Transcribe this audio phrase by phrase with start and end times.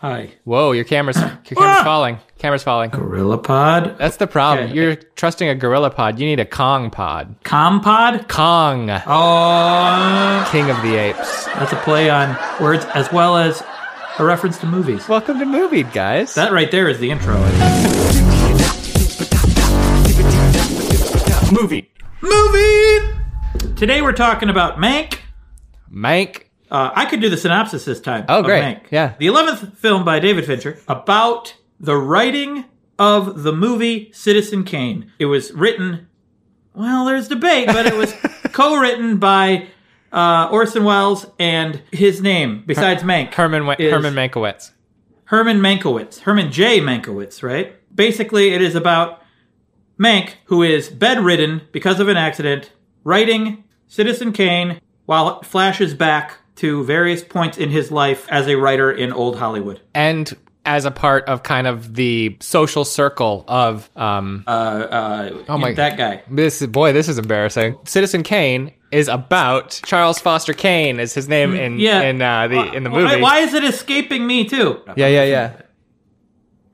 [0.00, 0.32] Hi.
[0.44, 1.84] Whoa, your camera's your camera's ah!
[1.84, 2.18] falling.
[2.38, 2.88] Camera's falling.
[2.88, 3.98] Gorilla Pod.
[3.98, 4.68] That's the problem.
[4.68, 4.74] Okay.
[4.74, 6.18] You're trusting a gorilla pod.
[6.18, 7.34] You need a Kong pod.
[7.44, 8.26] Kong pod.
[8.26, 11.44] Kong, Oh, king of the apes.
[11.44, 13.62] that's a play on words as well as
[14.18, 15.06] a reference to movies.
[15.06, 16.34] Welcome to Movie, guys.
[16.34, 17.34] That right there is the intro.
[21.52, 21.90] movie.
[22.22, 23.74] Movie!
[23.76, 25.18] Today we're talking about Mank.
[25.92, 26.44] Mank.
[26.70, 28.24] Uh, I could do the synopsis this time.
[28.28, 28.62] Oh, great.
[28.62, 28.80] Mank.
[28.90, 29.14] Yeah.
[29.18, 32.64] The 11th film by David Fincher about the writing
[32.98, 35.10] of the movie Citizen Kane.
[35.18, 36.08] It was written,
[36.74, 38.12] well, there's debate, but it was
[38.52, 39.66] co written by
[40.12, 43.34] uh, Orson Welles and his name, besides Mank.
[43.34, 44.70] Herman is- Herman Mankiewicz.
[45.24, 46.20] Herman Mankiewicz.
[46.20, 46.80] Herman J.
[46.80, 47.76] Mankiewicz, right?
[47.94, 49.22] Basically, it is about
[49.98, 52.72] Mank, who is bedridden because of an accident,
[53.04, 58.54] writing Citizen Kane while it flashes back to various points in his life as a
[58.56, 59.80] writer in old Hollywood.
[59.94, 65.56] and as a part of kind of the social circle of um Uh, uh, Oh
[65.58, 66.22] my- that guy.
[66.30, 71.54] this boy this is embarrassing citizen kane is about charles foster kane is his name
[71.54, 72.02] in Mm, Yeah.
[72.02, 74.78] in uh, the in the Why- movie Why is it escaping me too?
[74.96, 75.50] yeah yeah yeah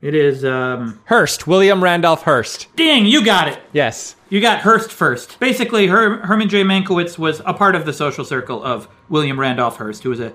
[0.01, 0.45] It is.
[0.45, 3.59] Um, hearst william randolph hearst ding, you got it.
[3.73, 5.39] yes You got Hearst first.
[5.39, 6.63] Basically, Her- Herman J.
[6.63, 10.33] Mankiewicz was a part of the social circle of William Randolph Hearst, who was a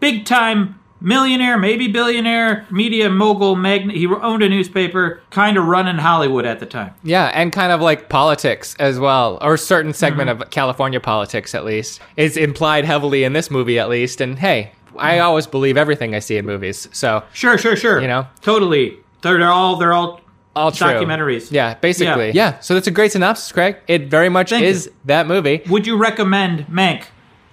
[0.00, 3.96] big time millionaire, maybe billionaire, media mogul, magnate.
[3.96, 6.94] He owned a newspaper, kind of running Hollywood at the time.
[7.02, 10.42] yeah and kind of like politics as well or a certain segment Mm-hmm.
[10.42, 14.70] of california politics at least is implied heavily in this movie at least and hey
[14.98, 18.00] i always believe everything i see in movies so Sure, sure, sure.
[18.00, 18.26] You know?
[18.40, 18.98] totally.
[19.22, 20.20] They're, they're all they're all
[20.54, 20.86] all true.
[20.86, 21.50] documentaries.
[21.50, 22.26] Yeah, basically.
[22.28, 22.52] Yeah.
[22.52, 22.58] Yeah.
[22.60, 23.76] So that's a great synopsis, Craig.
[23.88, 24.92] It very much Thank is you.
[25.06, 25.62] that movie.
[25.68, 27.04] Would you recommend Mank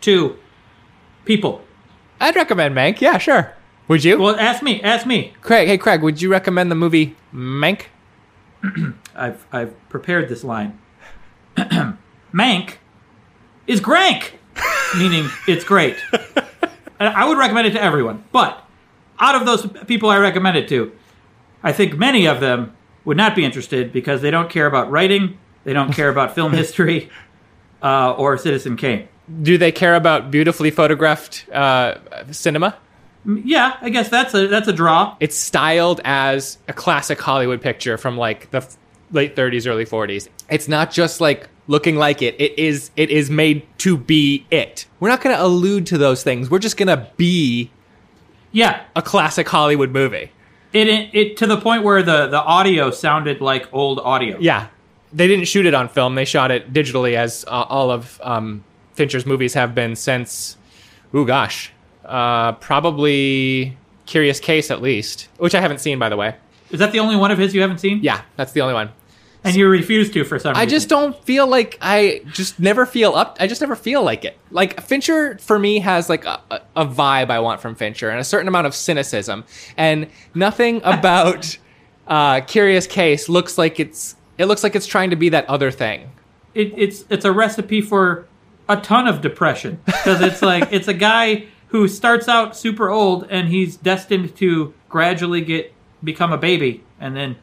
[0.01, 0.35] to
[1.25, 1.61] people?
[2.19, 2.99] I'd recommend Mank.
[2.99, 3.53] Yeah, sure.
[3.87, 4.17] Would you?
[4.19, 4.81] Well, ask me.
[4.81, 5.33] Ask me.
[5.41, 7.83] Craig, hey Craig, would you recommend the movie Mank?
[9.15, 10.77] I've I've prepared this line.
[12.33, 12.75] Mank
[13.67, 14.39] is grank,
[14.97, 15.95] meaning it's great.
[16.99, 18.63] And I would recommend it to everyone, but
[19.19, 20.91] out of those people I recommend it to,
[21.63, 25.37] I think many of them would not be interested because they don't care about writing,
[25.63, 27.09] they don't care about film history,
[27.81, 29.07] uh, or Citizen Kane.
[29.41, 31.95] Do they care about beautifully photographed uh,
[32.31, 32.75] cinema?
[33.25, 35.16] Yeah, I guess that's a that's a draw.
[35.19, 38.67] It's styled as a classic Hollywood picture from like the
[39.11, 40.29] late 30s, early 40s.
[40.49, 42.35] It's not just like looking like it.
[42.41, 44.88] It is it is made to be it.
[45.00, 46.50] We're not going to allude to those things.
[46.50, 47.69] We're just going to be
[48.52, 50.31] Yeah, a classic Hollywood movie.
[50.74, 54.38] it, it it to the point where the the audio sounded like old audio.
[54.40, 54.68] Yeah,
[55.13, 56.16] they didn't shoot it on film.
[56.16, 58.63] They shot it digitally, as uh, all of um,
[58.94, 60.58] Fincher's movies have been since.
[61.16, 61.72] Ooh, gosh,
[62.06, 63.78] uh, probably
[64.08, 66.35] Curious Case at least, which I haven't seen by the way.
[66.72, 68.00] Is that the only one of his you haven't seen?
[68.03, 68.90] Yeah, that's the only one.
[69.44, 70.61] And you refuse to for some reason.
[70.61, 73.38] I just don't feel like I just never feel up.
[73.39, 74.38] I just never feel like it.
[74.51, 76.41] Like Fincher for me has like a,
[76.75, 79.45] a, vibe I want from Fincher and a certain amount of cynicism,
[79.78, 81.57] and nothing about
[82.07, 84.16] uh, Curious Case looks like it's.
[84.38, 86.09] It looks like it's trying to be that other thing.
[86.53, 88.28] it, it's it's a recipe for
[88.67, 93.25] a ton of depression because it's like it's a guy who starts out super old
[93.29, 95.73] and he's destined to gradually get
[96.03, 97.35] become a baby and then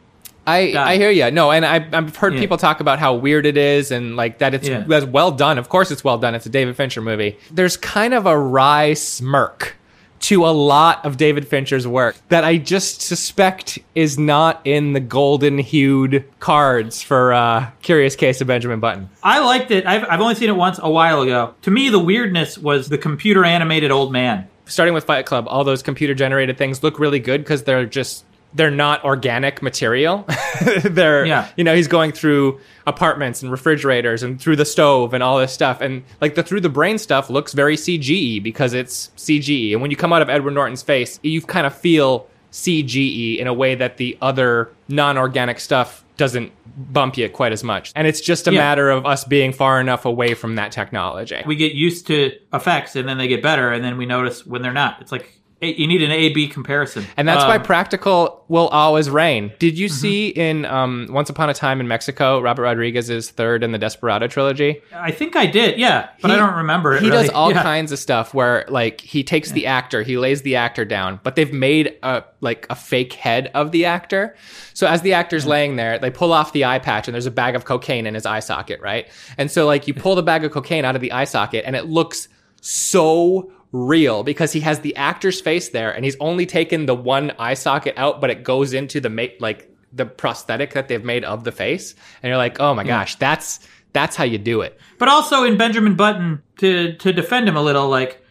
[0.47, 0.73] I.
[0.77, 1.29] I hear you.
[1.31, 2.39] No, and I, I've heard Yeah.
[2.39, 4.83] people talk about how weird it is and like that it's Yeah.
[4.87, 5.57] that's well done.
[5.57, 6.33] Of course, it's well done.
[6.35, 7.37] It's a David Fincher movie.
[7.51, 9.75] There's kind of a wry smirk
[10.19, 14.99] to a lot of David Fincher's work that I just suspect is not in the
[14.99, 19.09] golden hued cards for uh, Curious Case of Benjamin Button.
[19.21, 19.85] I liked it.
[19.85, 21.53] I've I've only seen it once a while ago.
[21.63, 24.47] To me, the weirdness was the computer animated old man.
[24.65, 28.25] Starting with Fight Club, all those computer generated things look really good because they're just
[28.57, 30.25] they're not organic material.
[30.83, 31.47] they're Yeah.
[31.55, 35.53] you know he's going through apartments and refrigerators and through the stove and all this
[35.53, 39.81] stuff and like the through the brain stuff looks very CGI because it's CGI and
[39.81, 43.53] when you come out of Edward Norton's face you kind of feel CGI in a
[43.53, 46.51] way that the other non-organic stuff doesn't
[46.91, 48.59] bump you quite as much and it's just a Yeah.
[48.59, 51.41] matter of us being far enough away from that technology.
[51.45, 54.61] We get used to effects and then they get better and then we notice when
[54.61, 54.99] they're not.
[55.01, 57.05] It's like you need an A B comparison.
[57.17, 59.51] And that's why Um, practical will always reign.
[59.59, 59.95] Did you Mm-hmm.
[59.95, 64.27] see in um, Once Upon a Time in Mexico, Robert Rodriguez's third in the Desperado
[64.27, 64.81] trilogy?
[64.93, 67.01] I think I did, yeah, but I don't remember it.
[67.01, 67.63] He does all Yeah.
[67.63, 71.35] kinds of stuff where like he takes the actor, he lays the actor down, but
[71.35, 74.35] they've made a like a fake head of the actor.
[74.75, 77.31] So as the actor's laying there, they pull off the eye patch and there's a
[77.31, 79.07] bag of cocaine in his eye socket, right?
[79.39, 81.75] And so like you pull the bag of cocaine out of the eye socket and
[81.75, 82.27] it looks
[82.61, 83.51] so
[83.85, 87.53] real because he has the actor's face there and he's only taken the one eye
[87.53, 91.51] socket out, but it goes into the like the prosthetic that they've made of the
[91.51, 92.87] face, and you're like, oh my mm.
[92.87, 93.59] gosh, that's
[93.93, 94.79] that's how you do it.
[94.97, 98.23] But also in Benjamin Button, to to defend him a little, like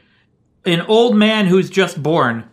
[0.64, 2.48] an old man who's just born,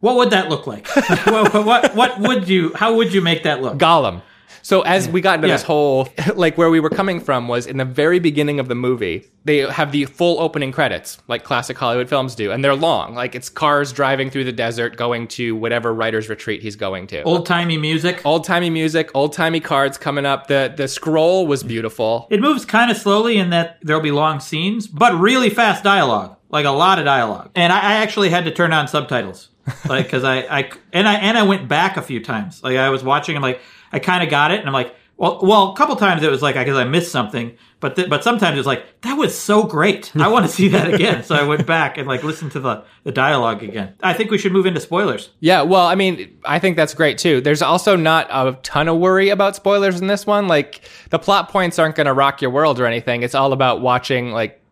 [0.00, 0.88] what would that look like?
[1.26, 2.72] what, what what would you?
[2.74, 3.78] How would you make that look?
[3.78, 4.22] Gollum.
[4.62, 7.76] So as we got into this whole like where we were coming from was in
[7.76, 12.08] the very beginning of the movie, they have the full opening credits like classic Hollywood
[12.08, 13.14] films do, and they're long.
[13.14, 17.22] Like it's cars driving through the desert going to whatever writer's retreat he's going to.
[17.22, 18.20] Old timey music.
[18.24, 20.48] Old timey music, old timey cards coming up.
[20.48, 22.26] The the scroll was beautiful.
[22.30, 26.36] It moves kind of slowly in that there'll be long scenes, but really fast dialogue,
[26.50, 27.50] like a lot of dialogue.
[27.54, 29.48] And I, I actually had to turn on subtitles,
[29.88, 32.62] like because I, I and I and I went back a few times.
[32.62, 33.60] Like I was watching, I'm like
[33.92, 36.42] I kind of got it, and I'm like, well, well, a couple times it was
[36.42, 39.64] like because I missed something, but th- but sometimes it was like that was so
[39.64, 40.12] great.
[40.14, 41.24] I want to see that again.
[41.24, 43.94] so I went back and like listened to the the dialogue again.
[44.00, 45.30] I think we should move into spoilers.
[45.40, 47.40] Yeah, well, I mean, I think that's great too.
[47.40, 50.46] There's also not a ton of worry about spoilers in this one.
[50.46, 53.24] Like the plot points aren't going to rock your world or anything.
[53.24, 54.62] It's all about watching like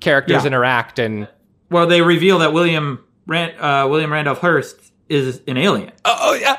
[0.00, 0.48] characters Yeah.
[0.48, 1.28] interact and
[1.70, 5.92] Well, they reveal that William Rand, uh, William Randolph Hearst is an alien.
[6.04, 6.56] oh, oh yeah.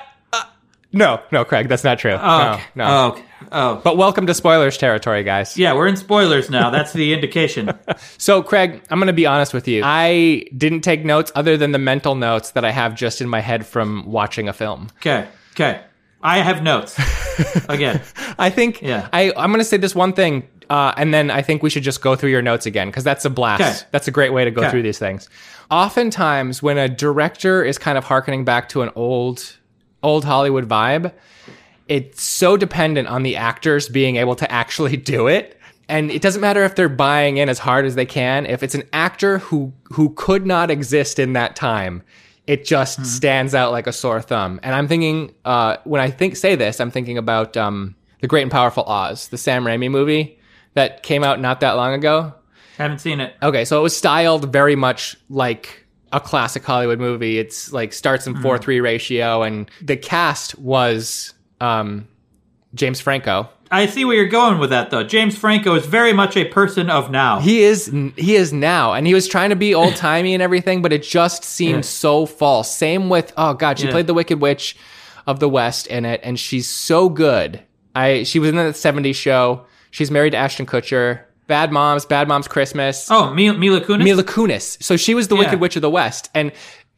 [0.93, 2.13] No, no, Craig, that's not true.
[2.13, 2.63] Oh, no, okay.
[2.75, 2.83] no.
[2.85, 3.23] Oh, okay.
[3.51, 3.81] oh.
[3.83, 5.57] But welcome to spoilers territory, guys.
[5.57, 6.69] Yeah, we're in spoilers now.
[6.69, 7.71] That's the indication.
[8.17, 9.81] So, Craig, I'm going to be honest with you.
[9.83, 13.41] I didn't take notes other than the mental notes that I have just in my
[13.41, 14.87] head from watching a film.
[14.97, 15.81] Okay, okay.
[16.21, 16.97] I have notes.
[17.69, 18.01] Again,
[18.39, 19.09] I think Yeah.
[19.11, 21.83] I, I'm going to say this one thing, uh, and then I think we should
[21.83, 23.61] just go through your notes again because that's a blast.
[23.61, 23.89] Okay.
[23.91, 24.71] That's a great way to go Okay.
[24.71, 25.27] through these things.
[25.69, 29.57] Oftentimes, when a director is kind of harkening back to an old,
[30.03, 31.13] old Hollywood vibe,
[31.87, 35.59] it's so dependent on the actors being able to actually do it.
[35.89, 38.45] And it doesn't matter if they're buying in as hard as they can.
[38.45, 42.03] If it's an actor who who could not exist in that time,
[42.47, 44.59] it just stands out like a sore thumb.
[44.63, 48.43] And I'm thinking, uh, when I think say this, I'm thinking about um, the Great
[48.43, 50.39] and Powerful Oz, the Sam Raimi movie
[50.73, 52.33] that came out not that long ago.
[52.79, 53.35] I haven't seen it.
[53.43, 55.82] Okay, so it was styled very much like
[56.13, 57.39] a classic Hollywood movie.
[57.39, 62.07] It's like starts in four three ratio, and the cast was um,
[62.73, 63.49] James Franco.
[63.71, 65.03] I see where you're going with that, though.
[65.03, 67.39] James Franco is very much a person of now.
[67.39, 70.81] He is he is now, and he was trying to be old timey and everything,
[70.83, 71.81] but it just seemed Yeah.
[71.81, 72.73] so false.
[72.73, 73.91] Same with oh god, she Yeah.
[73.91, 74.77] played the Wicked Witch
[75.25, 77.61] of the West in it, and she's so good.
[77.95, 79.65] I she was in the '70s show.
[79.89, 81.21] She's married to Ashton Kutcher.
[81.47, 83.09] Bad Moms, Bad Moms Christmas.
[83.11, 84.03] oh, Mila, Mila Kunis.
[84.03, 84.81] Mila Kunis.
[84.81, 85.41] So she was the Yeah.
[85.41, 86.51] Wicked Witch of the West, and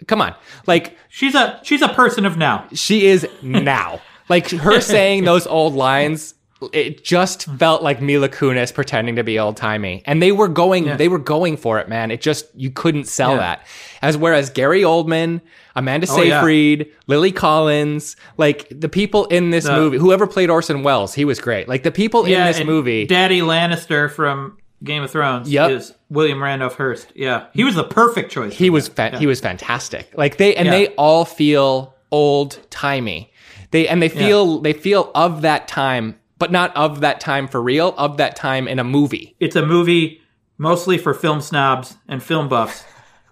[0.07, 0.35] come on,
[0.67, 2.65] like she's a she's a person of now.
[2.73, 4.01] she is now.
[4.29, 6.34] like her saying those old lines,
[6.71, 10.85] it just felt like Mila Kunis pretending to be old timey, and they were going,
[10.85, 10.95] Yeah.
[10.95, 12.11] they were going for it, man.
[12.11, 13.37] It just you couldn't sell Yeah.
[13.39, 13.67] that.
[14.01, 15.41] As whereas Gary Oldman,
[15.75, 16.39] Amanda Oh, yeah.
[16.39, 21.25] Seyfried, Lily Collins, like the people in this The- movie, whoever played Orson Welles, he
[21.25, 21.67] was great.
[21.67, 25.71] Like the people in this movie, Daddy Lannister from Game of Thrones Yep.
[25.71, 27.07] is William Randolph Hearst.
[27.15, 28.53] Yeah, he was the perfect choice.
[28.53, 30.09] he was fa- he was fantastic.
[30.15, 30.71] Like they and Yeah.
[30.71, 33.31] they all feel old timey.
[33.71, 37.61] They and they feel they feel of that time, but not of that time for
[37.61, 37.93] real.
[37.97, 39.35] Of that time in a movie.
[39.39, 40.21] it's a movie
[40.57, 42.83] mostly for film snobs and film buffs.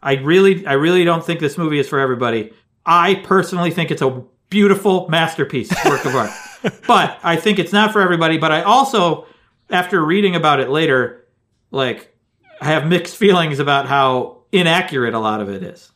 [0.02, 2.52] I really, I really don't think this movie is for everybody.
[2.86, 6.31] I personally think it's a beautiful masterpiece, work of art.
[6.88, 8.38] But I think it's not for everybody.
[8.38, 9.26] But I also,
[9.69, 11.26] after reading about it later,
[11.72, 12.16] like
[12.62, 15.92] I have mixed feelings about how inaccurate a lot of it is.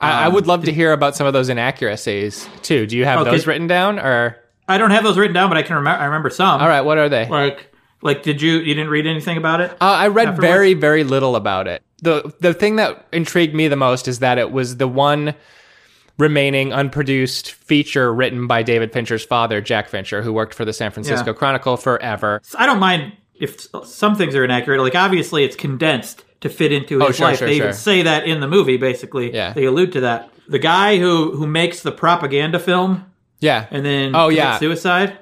[0.00, 2.86] I, I would um, love to hear about some of those inaccuracies too.
[2.86, 3.30] Do you have Okay.
[3.30, 4.38] those written down or?
[4.68, 6.00] I don't have those written down, but I can remember.
[6.00, 6.60] I remember some.
[6.60, 7.24] All right, what are they?
[7.26, 8.54] Uh, Like, like, did you?
[8.58, 9.76] You didn't read anything about it?
[9.80, 10.46] I read Afterwards?
[10.52, 11.82] very very little about it.
[12.02, 15.34] the The thing that intrigued me the most is that it was the one
[16.18, 20.90] remaining unproduced feature written by David Fincher's father, Jack Fincher, who worked for the San
[20.90, 21.36] Francisco Yeah.
[21.36, 22.40] Chronicle forever.
[22.58, 24.80] I don't mind if some things are inaccurate.
[24.82, 27.38] Like obviously, it's condensed to fit into his Oh, sure, life.
[27.38, 27.66] sure, they sure.
[27.66, 28.76] even say that in the movie.
[28.78, 29.52] Basically, Yeah.
[29.52, 30.30] they allude to that.
[30.48, 33.04] The guy who who makes the propaganda film
[33.40, 33.66] Yeah.
[33.70, 34.58] and then Oh, yeah.
[34.58, 35.18] suicide.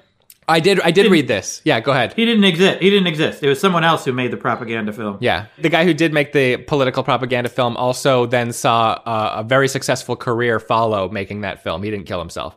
[0.46, 0.78] I did.
[0.80, 1.62] I did read this.
[1.64, 2.12] Yeah, go ahead.
[2.12, 2.82] He didn't exist.
[2.82, 3.42] He didn't exist.
[3.42, 5.16] It was someone else who made the propaganda film.
[5.20, 9.42] Yeah, the guy who did make the political propaganda film also then saw uh, a
[9.42, 11.82] very successful career follow making that film.
[11.82, 12.54] He didn't kill himself.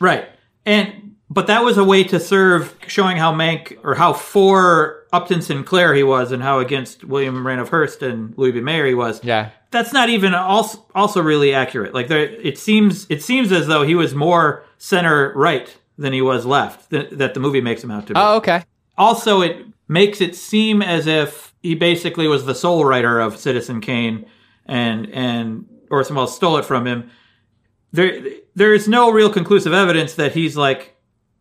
[0.00, 0.26] Right.
[0.64, 5.42] And but that was a way to serve showing how Mank or how for Upton
[5.42, 8.60] Sinclair he was and how against William Randolph Hearst and Louis B.
[8.62, 9.22] Mayer he was.
[9.22, 11.92] Yeah, That's not even also also really accurate.
[11.92, 16.22] Like there it seems it seems as though he was more center right than he
[16.22, 18.20] was left th- that the movie makes him out to be.
[18.20, 18.64] Oh, okay.
[18.96, 23.80] Also it makes it seem as if he basically was the sole writer of Citizen
[23.80, 24.26] Kane
[24.66, 27.10] and and Orson Welles stole it from him.
[27.92, 28.22] There
[28.54, 30.94] there is no real conclusive evidence that he's like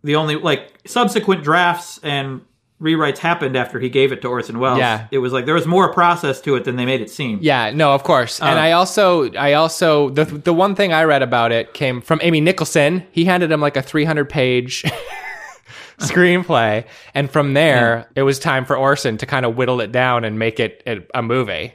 [0.03, 2.41] the only like subsequent drafts and
[2.81, 4.77] rewrites happened after he gave it to Orson Welles.
[4.77, 5.07] Yeah.
[5.11, 7.39] It was like there was more process to it than they made it seem.
[7.41, 8.39] Yeah, no, of course.
[8.39, 12.01] and Uh, I also, I also, the the one thing I read about it came
[12.01, 13.03] from Amy Nicholson.
[13.11, 14.83] He handed him like a 300 page
[15.99, 20.23] screenplay, and from there, it was time for Orson to kind of whittle it down
[20.23, 21.73] and make it a, a movie.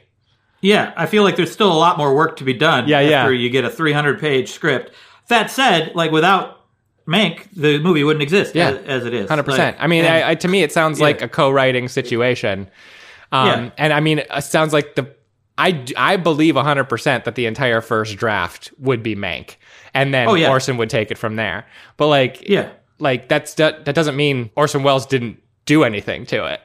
[0.61, 3.21] Yeah, I feel like there's still a lot more work to be done Yeah, yeah.
[3.23, 4.93] after you get a 300 page script.
[5.27, 6.61] That said, like without
[7.07, 8.69] Mank, the movie wouldn't exist Yeah.
[8.71, 9.27] as, as it is.
[9.29, 9.75] Hundred percent.
[9.77, 12.69] Like, I mean, and- I, I, to me, it sounds like a co-writing situation.
[13.31, 13.69] Um, Yeah.
[13.77, 15.13] and I mean, it sounds like the
[15.57, 19.55] I I believe hundred percent that the entire first draft would be Mank,
[19.93, 20.49] and then Oh, yeah.
[20.49, 21.65] Orson would take it from there.
[21.97, 22.69] But like, yeah,
[22.99, 26.61] like that's that, that doesn't mean Orson Welles didn't do anything to it.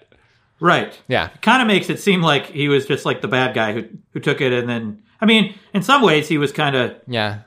[0.61, 0.99] right.
[1.09, 3.85] Yeah, Kind of makes it seem like he was just like the bad guy who
[4.13, 5.03] who took it and then.
[5.21, 7.41] I mean, in some ways, he was kind of yeah,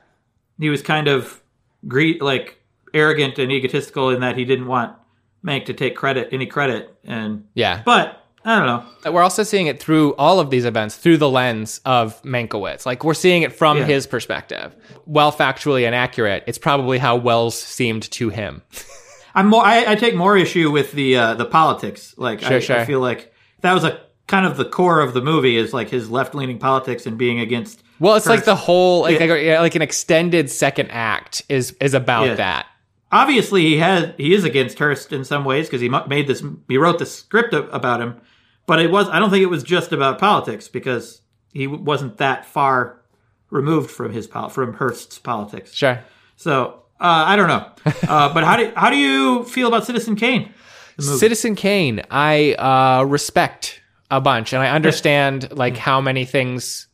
[0.60, 1.42] he was kind of
[1.88, 2.61] gre- like
[2.94, 4.96] arrogant and egotistical in that he didn't want
[5.44, 7.82] Mank to take credit any credit and yeah.
[7.84, 8.66] but I don't
[9.04, 9.12] know.
[9.12, 12.84] We're also seeing it through all of these events through the lens of Mankiewicz.
[12.84, 13.84] Like we're seeing it from Yeah.
[13.84, 14.74] his perspective.
[15.04, 18.62] While factually inaccurate, it's probably how Welles seemed to him.
[19.34, 19.64] I'm more.
[19.64, 22.14] I, I take more issue with the uh, the politics.
[22.18, 22.78] Like Sure, I, sure.
[22.80, 25.88] I feel like that was a kind of the core of the movie is like
[25.88, 27.82] his left leaning politics and being against.
[28.00, 29.26] Well, it's like the whole like Yeah.
[29.26, 32.34] like, like an extended second act is is about Yeah.
[32.34, 32.66] that.
[33.12, 36.42] Obviously, he has he is against Hearst in some ways because he made this.
[36.66, 38.20] He wrote the script about him,
[38.66, 39.08] but it was.
[39.10, 41.20] I don't think it was just about politics because
[41.52, 43.02] he wasn't that far
[43.50, 45.74] removed from his from Hearst's politics.
[45.74, 46.02] Sure.
[46.36, 47.68] So uh, I don't know.
[48.08, 50.52] Uh, but how do how do you feel about Citizen Kane?
[50.98, 56.88] Citizen Kane, I uh, respect a bunch, and I understand like how many things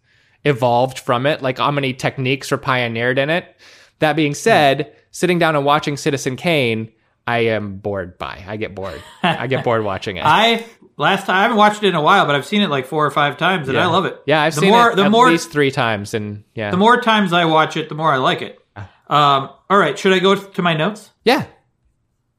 [0.45, 3.57] evolved from it, like how many techniques were pioneered in it.
[3.99, 6.93] That being said, sitting down and watching Citizen Kane,
[7.27, 8.45] I am bored by.
[8.47, 9.03] I get bored.
[9.23, 10.23] I get bored watching it.
[10.25, 10.65] I
[10.97, 13.05] last time I haven't watched it in a while, but I've seen it like four
[13.07, 14.21] or five times, and I love it.
[14.27, 16.77] Yeah, I've the seen more, it the at more, least three times, and yeah, the
[16.77, 18.59] more times I watch it, the more I like it.
[18.77, 21.11] Um, all right, should I go to my notes?
[21.25, 21.47] yeah.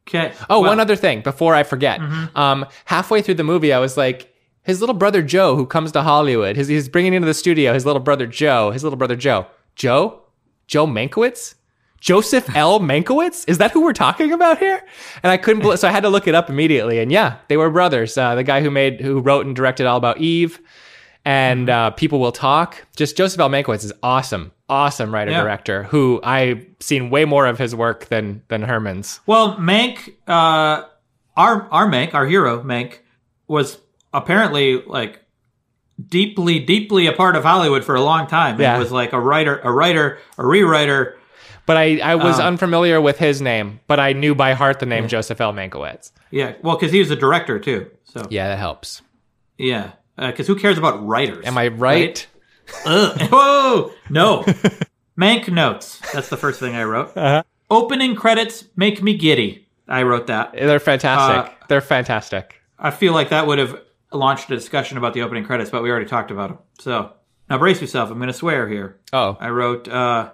[0.08, 0.34] Okay.
[0.50, 2.02] Oh, Well, one other thing before I forget.
[2.36, 4.34] Um, halfway through the movie, I was like,
[4.64, 7.86] his little brother Joe, who comes to Hollywood, his, he's bringing into the studio his
[7.86, 8.72] little brother Joe.
[8.72, 9.46] His little brother Joe.
[9.76, 10.24] Joe?
[10.66, 11.54] Joe Mankiewicz?
[12.00, 12.80] Joseph L.
[12.80, 13.46] Mankiewicz?
[13.48, 14.82] Is that who we're talking about here?
[15.24, 17.00] And I couldn't believe, so I had to look it up immediately.
[17.00, 18.18] And yeah, they were brothers.
[18.18, 20.60] Uh, the guy who made, who wrote and directed All About Eve
[21.26, 22.86] and uh, People Will Talk.
[22.96, 23.50] Just Joseph L.
[23.50, 25.42] Mankiewicz is awesome, awesome writer Yeah.
[25.42, 29.20] director who I've seen way more of his work than than Herman's.
[29.26, 30.84] Well, Mank, uh,
[31.36, 33.00] our our Mank, our hero Mank,
[33.48, 33.78] was
[34.14, 35.20] apparently like
[36.08, 38.60] deeply, deeply a part of Hollywood for a long time.
[38.60, 38.72] Yeah.
[38.76, 41.16] And was like a writer, a writer, a rewriter.
[41.70, 44.88] But I, I was Um, unfamiliar with his name, but I knew by heart the
[44.88, 45.54] name Joseph L.
[45.54, 46.12] Mankiewicz.
[46.32, 47.92] Yeah, well, because he was a director too.
[48.06, 49.04] So Yeah, that helps.
[49.60, 51.46] yeah, because who cares about writers?
[51.46, 52.26] Am I right?
[52.86, 53.22] Ugh.
[53.32, 53.92] Whoa!
[54.10, 54.44] No.
[55.16, 56.02] Mank notes.
[56.12, 57.16] That's the first thing I wrote.
[57.16, 57.44] Uh-huh.
[57.70, 59.68] Opening credits make me giddy.
[59.88, 60.54] I wrote that.
[60.54, 61.52] They're fantastic.
[61.54, 62.56] Uh, They're fantastic.
[62.80, 63.80] I feel like that would have
[64.12, 66.58] launched a discussion about the opening credits, but we already talked about them.
[66.80, 67.12] So
[67.50, 68.10] now brace yourself.
[68.10, 68.98] I'm going to swear here.
[69.14, 70.32] Oh, I wrote uh,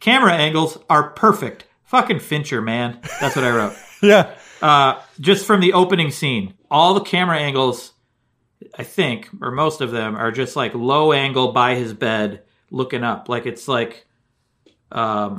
[0.00, 1.64] camera angles are perfect.
[1.84, 2.98] Fucking Fincher, man.
[3.20, 3.76] That's what I wrote.
[4.02, 4.34] yeah.
[4.60, 7.92] uh, just from the opening scene, all the camera angles,
[8.76, 13.04] I think, or most of them, are just like low angle by his bed, looking
[13.04, 13.28] up.
[13.28, 14.06] Like it's like,
[14.92, 15.36] um,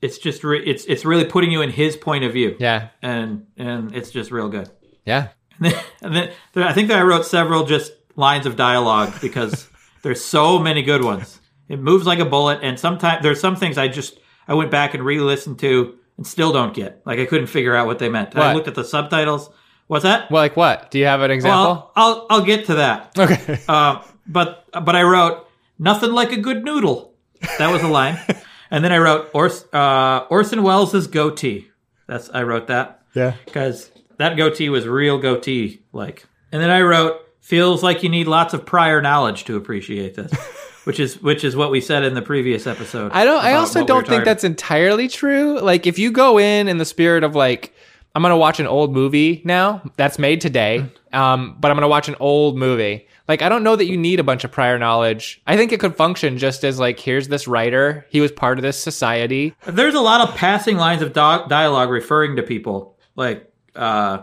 [0.00, 2.88] it's just re- it's it's really putting you in his point of view, Yeah.
[3.02, 4.70] and and it's just real good.
[5.04, 5.28] Yeah.
[5.60, 9.68] And then, and then I think that I wrote several just lines of dialogue because
[10.02, 11.40] there's so many good ones.
[11.68, 14.94] It moves like a bullet, and sometimes there's some things I just I went back
[14.94, 17.02] and re-listened to and still don't get.
[17.04, 18.36] Like I couldn't figure out what they meant.
[18.36, 19.50] I looked at the subtitles.
[19.86, 20.30] What's that?
[20.30, 20.90] Well, like what?
[20.90, 21.60] Do you have an example?
[21.64, 23.18] Well, I'll I'll get to that.
[23.18, 23.58] okay.
[23.68, 25.46] Uh, but but I wrote
[25.78, 27.14] nothing like a good noodle.
[27.58, 28.18] That was a line,
[28.70, 31.68] and then I wrote Ors, uh, Orson Welles' goatee.
[32.06, 33.34] That's I wrote that Yeah.
[33.44, 36.26] because that goatee was real goatee like.
[36.50, 40.32] And then I wrote feels like you need lots of prior knowledge to appreciate this,
[40.88, 43.12] which is which is what we said in the previous episode.
[43.12, 43.44] I don't.
[43.44, 45.60] I also what we were don't think that's entirely true.
[45.60, 47.74] Like, if you go in in the spirit of like,
[48.14, 52.08] I'm gonna watch an old movie now that's made today, um, but I'm gonna watch
[52.08, 53.06] an old movie.
[53.28, 55.42] Like, I don't know that you need a bunch of prior knowledge.
[55.46, 58.06] I think it could function just as like, here's this writer.
[58.08, 59.54] He was part of this society.
[59.66, 64.22] There's a lot of passing lines of do- dialogue referring to people, like uh,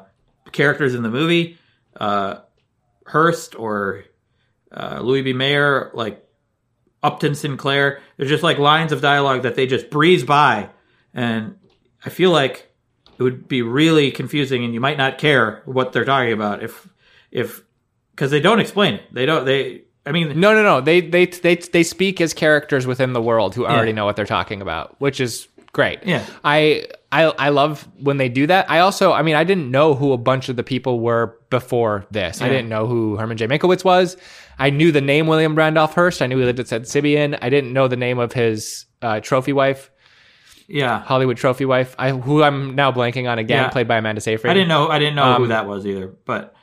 [0.52, 1.60] characters in the movie,
[2.00, 2.38] uh,
[3.06, 4.06] Hearst or
[4.72, 5.34] uh, Louis B.
[5.34, 6.25] Mayer, like
[7.06, 8.02] Upton Sinclair.
[8.18, 10.70] They're just like lines of dialogue that they just breeze by,
[11.14, 11.58] and
[12.04, 12.72] I feel like
[13.18, 16.88] it would be really confusing, and you might not care what they're talking about if
[17.32, 17.62] if
[18.12, 19.04] because they don't explain it.
[19.14, 19.46] They don't.
[19.46, 19.84] They.
[20.06, 20.82] I mean, No, no, no.
[20.82, 24.26] They they they they speak as characters within the world who already know what they're
[24.26, 26.00] talking about, which is great.
[26.06, 26.26] Yeah.
[26.44, 26.88] I
[27.24, 28.70] I I love when they do that.
[28.70, 32.06] I also, I mean, I didn't know who a bunch of the people were before
[32.12, 32.42] this.
[32.42, 33.48] I didn't know who Herman J.
[33.48, 34.18] Mankiewicz was.
[34.60, 36.22] I knew the name William Randolph Hearst.
[36.22, 37.36] I knew he lived at Simeon.
[37.42, 39.92] I didn't know the name of his uh, trophy wife,
[40.68, 41.02] yeah.
[41.02, 43.70] Hollywood trophy wife, I, who I'm now blanking on again, Yeah.
[43.70, 44.50] played by Amanda Seyfried.
[44.52, 44.88] I didn't know.
[44.90, 46.08] I didn't know who Um, that was either.
[46.26, 46.56] But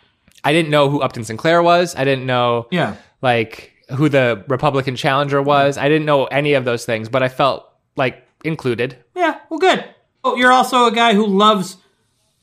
[0.44, 1.94] I didn't know who Upton Sinclair was.
[1.94, 5.76] I didn't know yeah, like who the Republican challenger was.
[5.78, 8.96] I didn't know any of those things, but I felt like included.
[9.14, 9.38] yeah.
[9.50, 9.84] Well, good.
[10.24, 11.76] Oh, you're also a guy who loves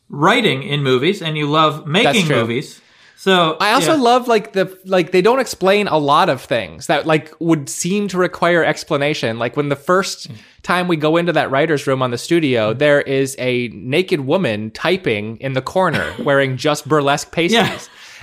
[0.09, 2.81] writing in movies, and you love making movies.
[3.19, 4.01] So I also yeah.
[4.01, 8.07] love like the like they don't explain a lot of things that like would seem
[8.07, 9.37] to require explanation.
[9.37, 10.31] Like when the first
[10.63, 14.71] time we go into that writer's room on the studio, there is a naked woman
[14.71, 17.51] typing in the corner wearing just burlesque pasties.
[17.51, 17.79] Yeah.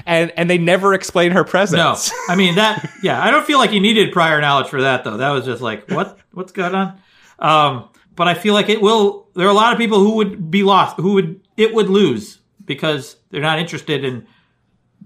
[0.06, 2.10] And and they never explain her presence.
[2.10, 2.16] No.
[2.30, 2.90] I mean that.
[3.02, 5.18] Yeah, I don't feel like you needed prior knowledge for that though.
[5.18, 6.98] That was just like what what's going on.
[7.38, 9.28] Um, but I feel like it will.
[9.35, 12.38] There are a lot of people who would be lost, who would it would lose
[12.64, 14.26] because they're not interested in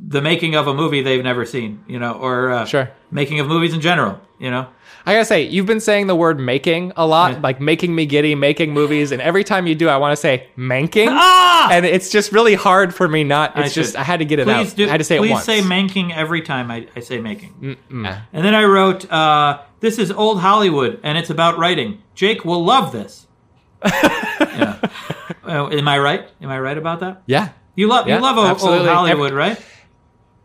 [0.03, 2.91] the making of a movie they've never seen, you know, or uh, Sure.
[3.11, 4.67] making of movies in general, you know.
[5.07, 8.35] I gotta say, you've been saying the word making a lot, like making me giddy,
[8.35, 11.09] making movies, and every time you do, I want to say manking.
[11.11, 11.71] Ah!
[11.73, 13.57] And it's just really hard for me not.
[13.57, 14.77] I It's just should- I had to get it please out.
[14.77, 15.45] Do, I had to say please it once.
[15.45, 17.77] say manking every time I, I say making.
[17.91, 18.21] Yeah.
[18.33, 22.03] And then I wrote, uh, "This is old Hollywood, and it's about writing.
[22.15, 23.27] Jake will love this."
[23.85, 24.79] yeah.
[25.45, 26.29] Uh, am I right?
[26.43, 27.23] Am I right about that?
[27.27, 27.51] yeah.
[27.77, 28.87] You love Yeah, you love old, old.
[28.87, 29.59] Hollywood, right?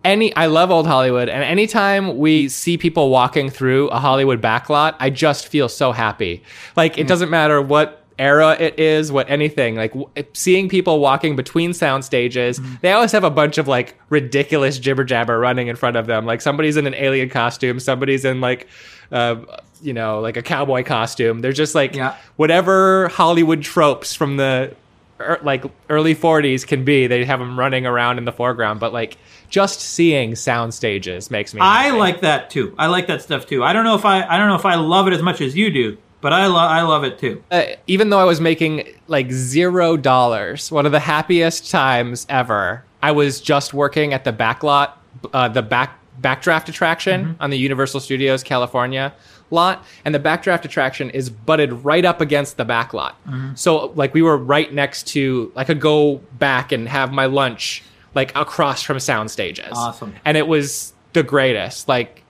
[0.05, 4.95] Any I love old Hollywood and anytime we see people walking through a Hollywood backlot,
[5.00, 6.43] I just feel so happy.
[6.77, 9.75] Like it doesn't matter what era it is, what anything.
[9.75, 13.96] Like w- seeing people walking between sound stages, they always have a bunch of like
[14.09, 16.25] ridiculous jibber jabber running in front of them.
[16.25, 18.68] Like somebody's in an alien costume, somebody's in like
[19.11, 19.35] uh,
[19.81, 21.41] you know, like a cowboy costume.
[21.41, 22.15] They're just like Yeah.
[22.37, 24.74] whatever Hollywood tropes from the
[25.20, 28.91] er, like early 40s can be they have them running around in the foreground but
[28.94, 29.18] like
[29.50, 31.98] just seeing sound stages makes me I happy.
[31.98, 32.74] like that too.
[32.77, 33.64] I like that stuff too.
[33.64, 35.55] I don't know if I I don't know if I love it as much as
[35.55, 37.44] you do, but I love I love it too.
[37.51, 42.84] uh, even though i was making like zero dollars one of the happiest times ever
[43.03, 44.92] i was just working at the backlot
[45.34, 49.14] uh, the back backdraft attraction on the universal studios california
[49.51, 53.16] lot and the backdraft attraction is butted right up against the back lot
[53.53, 57.84] so like we were right next to i could go back and have my lunch
[58.16, 60.16] like across from sound stages Awesome.
[60.25, 62.24] and it was the greatest like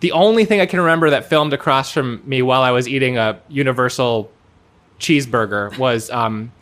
[0.00, 3.18] the only thing I can remember that filmed across from me while I was eating
[3.18, 4.30] a Universal
[4.98, 6.52] cheeseburger was um,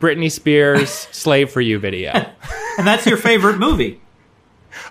[0.00, 2.12] Britney Spears' "Slave for You" video.
[2.78, 4.00] And that's your favorite movie.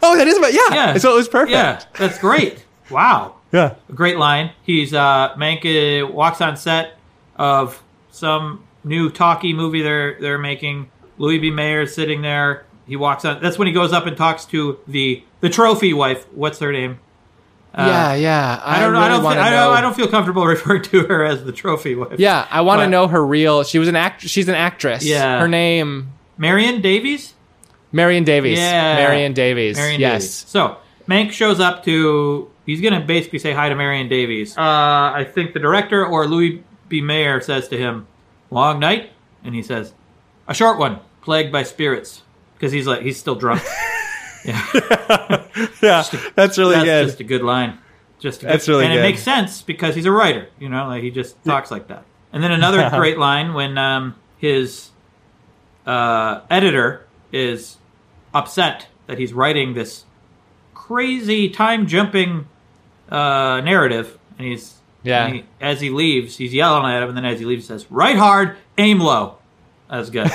[0.01, 0.73] oh, that is about yeah.
[0.73, 0.97] Yeah.
[0.97, 1.51] So it was perfect.
[1.51, 2.65] Yeah, that's great.
[2.89, 3.35] Wow.
[3.51, 3.75] yeah.
[3.89, 4.51] A great line.
[4.63, 6.97] He's uh Mank uh, walks on set
[7.35, 10.89] of some new talkie movie they're they're making.
[11.19, 11.51] Louis B.
[11.51, 12.65] Mayer is sitting there.
[12.87, 13.41] He walks on.
[13.41, 16.25] That's when he goes up and talks to the the trophy wife.
[16.33, 16.99] What's her name?
[17.77, 18.61] yeah, yeah.
[18.63, 18.99] I don't know.
[18.99, 19.23] really I don't.
[19.23, 19.73] wanna I don't.
[19.77, 22.19] I don't feel comfortable referring to her as the trophy wife.
[22.19, 23.63] Yeah, I want to know her real.
[23.63, 24.21] She was an act.
[24.21, 25.03] She's an actress.
[25.03, 25.39] Yeah.
[25.39, 27.33] Her name Marion Davies.
[27.91, 28.57] Marion Davies.
[28.57, 28.95] Yeah.
[28.95, 29.77] Marion Davies.
[29.77, 30.21] Marion yes.
[30.21, 30.33] Davies.
[30.33, 32.51] So Mank shows up to.
[32.65, 34.57] He's gonna basically say hi to Marion Davies.
[34.57, 37.01] Uh, I think the director or Louis B.
[37.01, 38.07] Mayer says to him,
[38.51, 39.11] "Long night,"
[39.43, 39.93] and he says,
[40.47, 42.23] "A short one, plagued by spirits,"
[42.55, 43.61] because he's like he's still drunk.
[44.45, 44.65] yeah,
[45.81, 46.03] Yeah,
[46.35, 47.05] that's really that's good.
[47.07, 47.77] just a good line.
[48.19, 48.99] Just a That's really and good.
[48.99, 50.47] it makes sense because he's a writer.
[50.59, 52.05] You know, like he just talks like that.
[52.33, 54.89] And then another great line when um, his
[55.85, 57.77] uh, editor is
[58.33, 60.05] upset that he's writing this
[60.73, 62.47] crazy time jumping
[63.09, 65.25] uh, narrative, and he's Yeah.
[65.25, 67.67] and he- as he leaves, he's yelling at him, and then as he leaves, he
[67.67, 69.37] says, "Write hard, aim low."
[69.89, 70.31] That's good.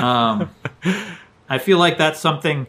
[0.00, 0.50] um,
[1.48, 2.66] I feel like that's something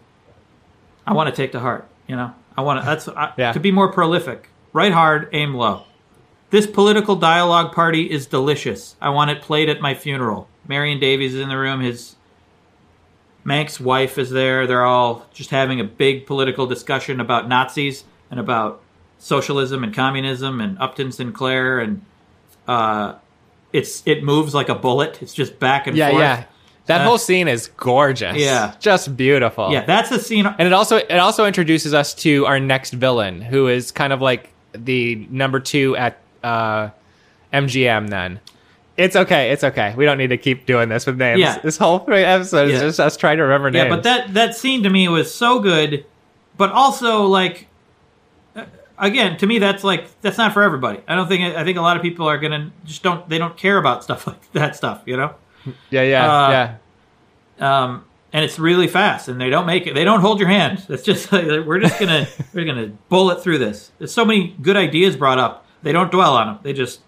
[1.06, 1.88] I want to take to heart.
[2.08, 2.86] You know, I want to.
[2.86, 3.52] That's I, Yeah.
[3.54, 4.50] to be more prolific.
[4.74, 5.84] Write hard, aim low.
[6.50, 8.96] This political dialogue party is delicious.
[9.02, 10.48] I want it played at my funeral.
[10.68, 11.80] Marion Davies is in the room.
[11.82, 12.16] His
[13.44, 14.68] Mank's wife is there.
[14.68, 18.82] They're all just having a big political discussion about Nazis and about
[19.18, 22.02] socialism and communism and Upton Sinclair and
[22.68, 23.16] uh,
[23.74, 25.22] it's it moves like a bullet.
[25.22, 26.22] It's just back and Yeah, forth.
[26.22, 26.44] yeah.
[26.88, 28.36] That Uh, whole scene is gorgeous.
[28.38, 28.74] Yeah.
[28.80, 29.72] just beautiful.
[29.72, 30.46] Yeah, that's a scene.
[30.46, 34.22] and it also it also introduces us to our next villain, who is kind of
[34.22, 36.90] like the number two at uh,
[37.54, 38.10] MGM.
[38.10, 38.40] Then
[38.98, 39.52] it's okay.
[39.52, 39.94] It's okay.
[39.96, 41.40] We don't need to keep doing this with names.
[41.40, 41.60] Yeah.
[41.60, 42.80] This whole episode is Yeah.
[42.88, 43.86] just us trying to remember names.
[43.86, 46.04] Yeah, but that that scene to me was so good,
[46.58, 47.68] but also like
[48.56, 48.64] uh,
[48.98, 51.00] again to me that's like that's not for everybody.
[51.08, 53.56] I don't think I think a lot of people are gonna just don't they don't
[53.56, 55.36] care about stuff like that stuff, you know.
[55.90, 56.50] Yeah, yeah, uh,
[57.60, 57.84] yeah.
[57.84, 59.94] Um, and it's really fast, and they don't make it.
[59.94, 60.86] They don't hold your hand.
[60.90, 63.92] It's just like we're just gonna we're gonna bullet through this.
[64.00, 65.66] There's so many good ideas brought up.
[65.84, 66.60] They don't dwell on them.
[66.64, 67.02] They just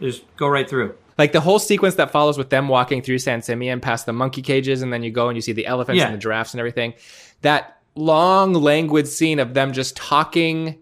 [0.00, 0.94] they just go right through.
[1.18, 4.42] Like the whole sequence that follows with them walking through San Simeon past the monkey
[4.42, 6.06] cages, and then you go and you see the elephants Yeah.
[6.06, 6.92] and the giraffes and everything.
[7.40, 10.76] That long, languid scene of them just talking,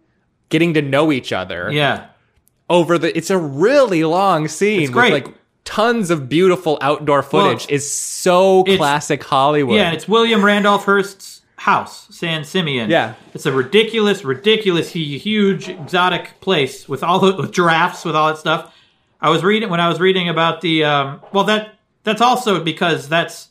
[0.48, 1.70] getting to know each other.
[1.70, 2.06] Yeah,
[2.68, 5.12] over the it's a really long scene It's great.
[5.12, 5.34] with like
[5.64, 9.86] tons of beautiful outdoor footage Well, is so classic hollywood yeah.
[9.86, 12.90] And it's William Randolph Hearst's house, San Simeon.
[12.90, 13.14] Yeah.
[13.32, 18.38] it's a ridiculous, ridiculous, huge, exotic place with all the with giraffes, with all that
[18.38, 18.74] stuff.
[19.20, 23.08] I was reading when I was reading about the um, well that that's also because
[23.08, 23.48] that's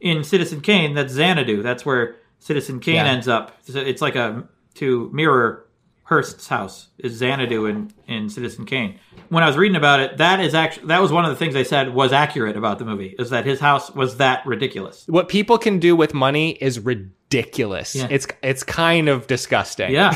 [0.00, 0.94] in Citizen Kane.
[0.94, 1.62] That's Xanadu.
[1.62, 3.06] That's where Citizen Kane Yeah.
[3.06, 3.56] ends up.
[3.68, 4.44] So It's like a
[4.74, 5.64] to mirror
[6.08, 8.98] Hearst's house is Xanadu in in Citizen Kane.
[9.28, 11.52] When I was reading about it, that is actually that was one of the things
[11.54, 15.04] they said was accurate about the movie is that his house was that ridiculous.
[15.06, 18.06] what people can do with money is ridiculous Yeah.
[18.10, 20.14] it's it's kind of disgusting Yeah.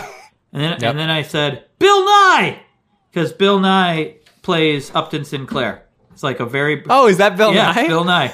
[0.53, 0.83] And then, Yep.
[0.91, 2.63] and then I said, Bill Nye!
[3.11, 5.87] Because Bill Nye plays Upton Sinclair.
[6.13, 6.83] It's like a very.
[6.89, 8.33] oh is that bill yeah, nye Bill Nye.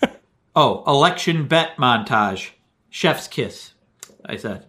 [0.56, 2.50] oh, election bet montage.
[2.90, 3.72] Chef's kiss,
[4.24, 4.66] I said.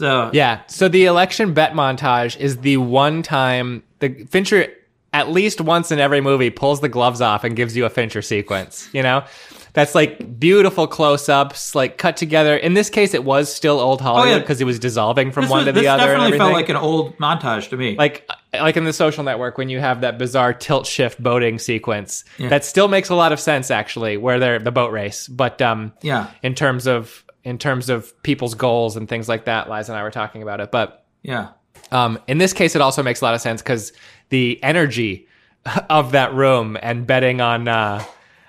[0.00, 4.66] So, yeah so the election bet montage is the one time the fincher
[5.12, 8.22] at least once in every movie pulls the gloves off and gives you a fincher
[8.22, 9.24] sequence you know?
[9.72, 12.56] That's like beautiful close-ups like cut together.
[12.56, 14.38] In this case it was still old hollywood Oh, yeah.
[14.40, 16.52] because it was dissolving from this, one was, to this the other and definitely felt
[16.54, 17.94] like an old montage to me.
[17.96, 22.24] like like in the social network when you have that bizarre tilt shift boating sequence.
[22.40, 25.28] That still makes a lot of sense actually where they're the boat race.
[25.28, 29.68] But um yeah, in terms of in terms of people's goals and things like that
[29.70, 31.48] liza and i were talking about it but yeah.
[31.92, 33.92] um in this case it also makes a lot of sense because
[34.28, 35.26] the energy
[35.90, 38.04] of that room and betting on uh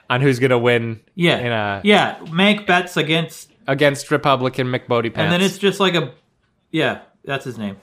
[0.10, 1.38] on who's gonna win Yeah.
[1.38, 2.20] in a yeah.
[2.26, 6.14] Mank bets against against republican mick Bodie and then it's just like a
[6.72, 7.78] yeah that's his name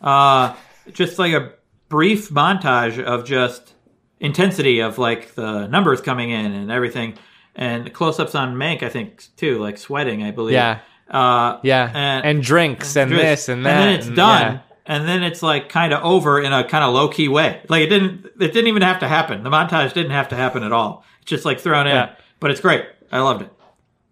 [0.00, 0.54] uh
[0.92, 1.52] just like a
[1.88, 3.74] brief montage of just
[4.18, 7.14] intensity of like the numbers coming in and everything
[7.56, 10.54] and close-ups on mank i think too like sweating i believe.
[10.54, 10.80] Yeah.
[11.10, 11.90] uh yeah.
[11.94, 14.42] and- and, drinks and just- this and that and then it's done.
[14.54, 14.58] yeah.
[14.86, 17.60] and then it's like kind of over in a kind of low-key way.
[17.68, 19.42] Like it didn't it didn't even have to happen.
[19.42, 21.04] The montage didn't have to happen at all.
[21.22, 21.94] It's just like thrown in.
[21.94, 22.14] Yeah.
[22.38, 22.84] but it's great.
[23.12, 23.52] I loved it.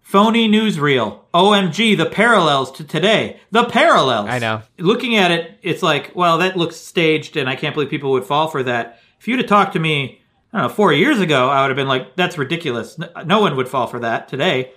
[0.01, 1.19] Phony newsreel.
[1.33, 3.39] Omg the parallels to today.
[3.51, 4.27] The parallels.
[4.29, 4.61] I know.
[4.77, 8.25] looking at it it's like well that looks staged and i can't believe people would
[8.25, 8.99] fall for that.
[9.19, 10.21] If you'd have talked to me
[10.53, 13.55] i don't know four years ago i would have been like that's ridiculous no, one
[13.55, 14.71] would fall for that today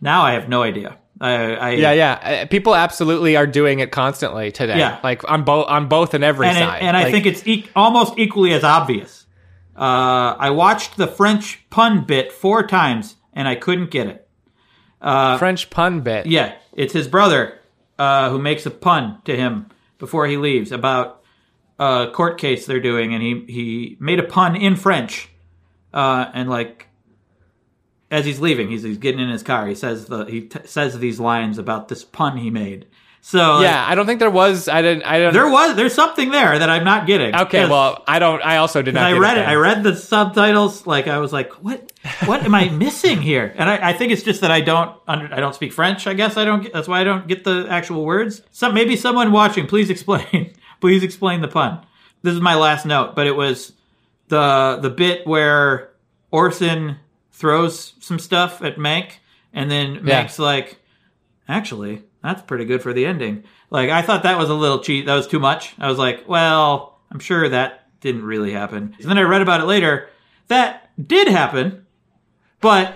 [0.00, 2.42] now i have no idea I, I Yeah, yeah.
[2.42, 4.78] Uh, People absolutely are doing it constantly today.
[4.78, 4.98] Yeah.
[5.04, 6.82] like on both on both and every and, it- side.
[6.82, 9.24] and I think it's e- almost equally as obvious.
[9.76, 14.28] Uh, I watched the French pun bit four times and I couldn't get it.
[15.38, 16.26] French pun bit.
[16.26, 17.60] Yeah, it's his brother
[17.98, 19.66] uh, who makes a pun to him
[19.98, 21.22] before he leaves about
[21.78, 25.28] a court case they're doing, and he he made a pun in French,
[25.92, 26.88] uh, and like
[28.10, 29.66] as he's leaving, he's, he's getting in his car.
[29.66, 32.86] He says the he t- says these lines about this pun he made.
[33.26, 34.68] So like, Yeah, I don't think there was.
[34.68, 35.02] I didn't.
[35.04, 35.32] I don't.
[35.32, 37.34] there was there's something there that I'm not getting.
[37.34, 37.66] Okay.
[37.66, 38.42] well, I don't.
[38.42, 39.04] I also did not.
[39.04, 39.40] I get read it.
[39.40, 39.48] then.
[39.48, 40.86] I read the subtitles.
[40.86, 41.90] Like I was like, what?
[42.26, 43.52] What am I missing here?
[43.56, 44.94] And I, I think it's just that I don't.
[45.08, 46.06] Under, I don't speak French.
[46.06, 46.62] I guess I don't.
[46.64, 48.42] Get, that's why I don't get the actual words.
[48.50, 50.52] Some maybe someone watching, please explain.
[50.84, 51.80] Please explain the pun.
[52.20, 53.72] This is my last note, but it was
[54.28, 55.92] the the bit where
[56.30, 56.98] Orson
[57.32, 59.12] throws some stuff at Mank,
[59.54, 60.22] and then Yeah.
[60.22, 60.78] Mank's like,
[61.48, 63.44] actually, that's pretty good for the ending.
[63.70, 65.06] Like I thought that was a little cheat.
[65.06, 65.72] That was too much.
[65.78, 68.94] I was like, well, I'm sure that didn't really happen.
[69.00, 70.10] And then I read about it later.
[70.48, 71.86] That did happen,
[72.60, 72.94] but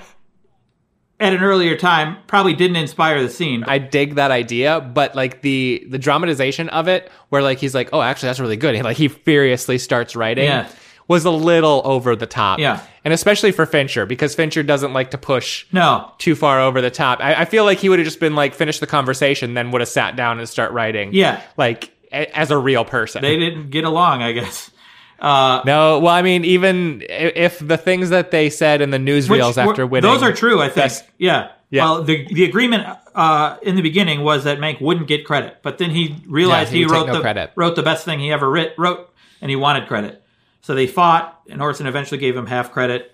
[1.21, 3.65] at an earlier time, probably didn't inspire the scene.
[3.65, 7.91] I dig that idea, but like the the dramatization of it, where like he's like,
[7.93, 10.69] "Oh, actually, that's really good," and like he furiously starts writing, Yeah.
[11.09, 12.59] was a little over the top.
[12.59, 12.81] Yeah.
[13.05, 16.91] and especially for Fincher because Fincher doesn't like to push no, too far over the
[16.91, 17.21] top.
[17.21, 19.81] I, I feel like he would have just been like, finish the conversation, then would
[19.81, 21.15] have sat down and start writing.
[21.15, 21.41] Yeah.
[21.57, 23.23] like a, as a real person.
[23.23, 24.23] they didn't get along.
[24.23, 24.71] I guess.
[25.19, 29.57] Uh, no, well, I mean, even if the things that they said in the newsreels
[29.59, 30.61] after winning, those are true.
[30.61, 30.93] I think.
[31.19, 31.85] Yeah, Yeah.
[31.85, 35.79] Well, the the agreement uh, in the beginning was that Mank wouldn't get credit, but
[35.79, 37.51] then he realized Yeah, he he, wrote no the credit.
[37.57, 40.23] wrote the best thing he ever writ, wrote, and he wanted credit.
[40.61, 43.13] So they fought, and Orson eventually gave him half credit.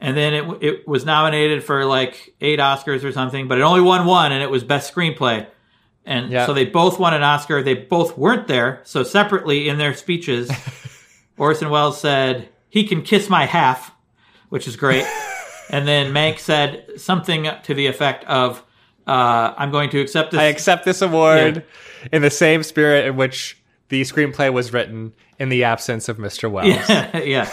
[0.00, 3.80] And then it it was nominated for like eight Oscars or something, but it only
[3.82, 5.46] won one, and it was best screenplay.
[6.04, 6.46] And Yeah.
[6.46, 7.62] so they both won an Oscar.
[7.62, 8.80] They both weren't there.
[8.84, 10.50] So separately in their speeches,
[11.38, 13.92] Orson Welles said, "He can kiss my half,"
[14.48, 15.04] which is great.
[15.70, 18.62] and then Mank said something to the effect of,
[19.06, 21.64] uh, "I'm going to accept this." I accept this award
[22.12, 26.50] in the same spirit in which the screenplay was written in the absence of Mr.
[26.50, 26.68] Welles.
[26.88, 27.50] yeah, yeah.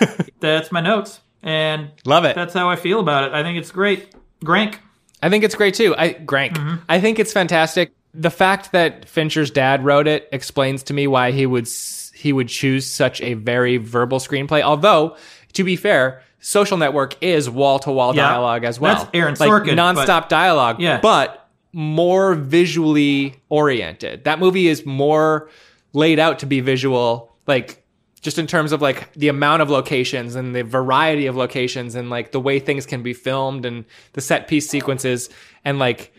[0.40, 2.34] That's my notes, and Love it.
[2.34, 3.32] that's how I feel about it.
[3.32, 4.14] I think it's great.
[4.44, 4.80] Grank.
[5.22, 5.94] I think it's great too.
[5.96, 6.54] I Grank.
[6.56, 6.76] Mm-hmm.
[6.88, 7.92] I think it's fantastic.
[8.12, 12.32] The fact that Fincher's dad wrote it explains to me why he would s- he
[12.32, 14.62] would choose such a very verbal screenplay.
[14.62, 15.16] Although,
[15.52, 18.96] to be fair, Social Network is wall to wall dialogue as well.
[18.96, 20.80] That's Aaron like Sorkin, nonstop dialogue.
[20.80, 21.00] Yeah.
[21.00, 24.24] but more visually oriented.
[24.24, 25.50] That movie is more
[25.92, 27.84] laid out to be visual, like
[28.22, 32.10] just in terms of like the amount of locations and the variety of locations and
[32.10, 35.28] like the way things can be filmed and the set piece sequences
[35.64, 36.12] and like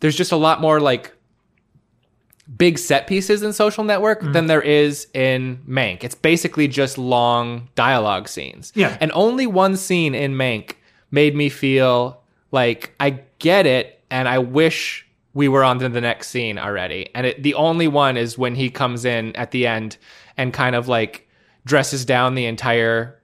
[0.00, 1.14] there's just a lot more like
[2.56, 4.32] big set pieces in social network Mm-hmm.
[4.32, 8.96] than there is in mank it's basically just long dialogue scenes Yeah.
[9.00, 10.74] and only one scene in mank
[11.10, 16.00] made me feel like i get it and i wish we were on to the
[16.00, 19.66] next scene already and it, the only one is when he comes in at the
[19.66, 19.96] end
[20.36, 21.28] and kind of like
[21.64, 23.18] dresses down the entire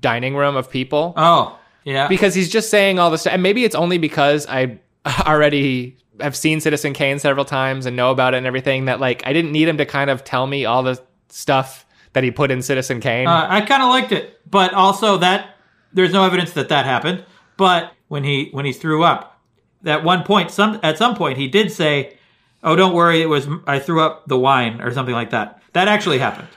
[0.00, 2.08] dining room of people Oh, yeah.
[2.08, 3.32] because he's just saying all this stuff.
[3.34, 4.78] And maybe it's only because I
[5.26, 9.26] already have seen Citizen Kane several times and know about it and everything that like
[9.26, 12.50] I didn't need him to kind of tell me all the stuff that he put
[12.50, 13.26] in Citizen Kane.
[13.26, 15.56] Uh, I kind of liked it, but also that
[15.92, 17.24] there's no evidence that that happened.
[17.56, 19.40] But when he when he threw up,
[19.84, 22.16] at one point, some at some point he did say,
[22.62, 25.88] "Oh, don't worry, it was I threw up the wine or something like that." That
[25.88, 26.48] actually happened,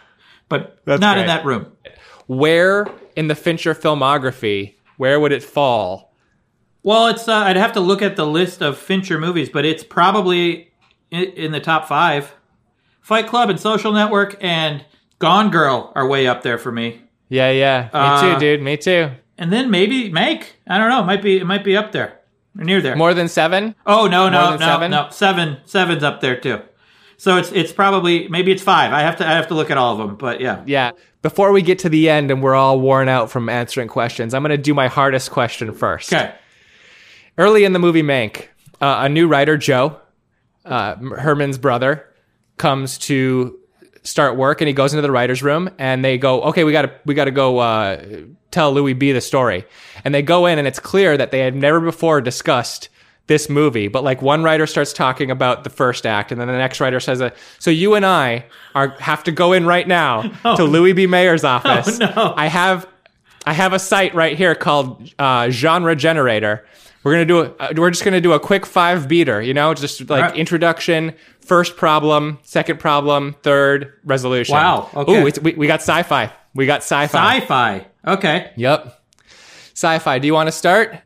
[0.50, 1.72] but That's not in that room.
[2.28, 6.07] where in the Fincher filmography, where would it fall?
[6.88, 9.84] Well, it's uh, I'd have to look at the list of Fincher movies, but it's
[9.84, 10.72] probably
[11.12, 12.34] in, in the top five.
[13.02, 14.86] Fight Club and Social Network and
[15.20, 17.02] Gone Girl are way up there for me.
[17.28, 17.82] Yeah, yeah.
[17.84, 18.62] Me Uh, too, dude.
[18.62, 19.10] Me too.
[19.38, 20.56] And then maybe Make.
[20.66, 21.02] I don't know.
[21.02, 22.22] It might be it might be up there
[22.58, 22.96] or near there.
[22.96, 23.76] More than seven?
[23.86, 24.90] Oh no no no seven?
[24.92, 26.62] no seven seven's up there too.
[27.18, 28.94] So it's it's probably maybe it's five.
[28.94, 30.64] I have to I have to look at all of them, but yeah.
[30.66, 30.92] Yeah.
[31.22, 34.42] Before we get to the end and we're all worn out from answering questions, I'm
[34.42, 36.14] going to do my hardest question first.
[36.14, 36.34] Okay.
[37.38, 38.48] Early in the movie Mank,
[38.82, 40.00] uh, a new writer, Joe,
[40.66, 42.06] uh, Herman's brother,
[42.58, 43.58] comes to
[44.04, 46.84] start work, and he goes into the writers' room, and they go, "Okay, we got
[46.84, 48.02] to we got to go uh,
[48.52, 49.66] tell Louis B the story."
[50.04, 52.90] And they go in, and it's clear that they had never before discussed
[53.28, 53.90] this movie.
[53.90, 57.00] But like one writer starts talking about the first act, and then the next writer
[57.00, 60.22] says, uh, "So you and I are have to go in right now
[60.56, 62.00] to Louis B Mayer's office.
[62.02, 62.34] Oh, no.
[62.36, 62.88] I have
[63.46, 66.66] I have a site right here called uh, Genre Generator.
[67.08, 69.74] We're gonna do a, uh, we're just gonna do a quick five beater, you know,
[69.74, 70.36] just like Alright.
[70.36, 74.56] introduction, first problem, second problem, third resolution.
[74.56, 75.24] Wow, okay.
[75.24, 76.34] Ooh, it's, we, we got sci-fi.
[76.54, 77.40] We got sci-fi.
[77.40, 77.88] Sci-fi.
[78.06, 78.52] Okay.
[78.58, 79.02] Yep.
[79.74, 80.20] Sci-fi.
[80.20, 80.98] Do you want to start?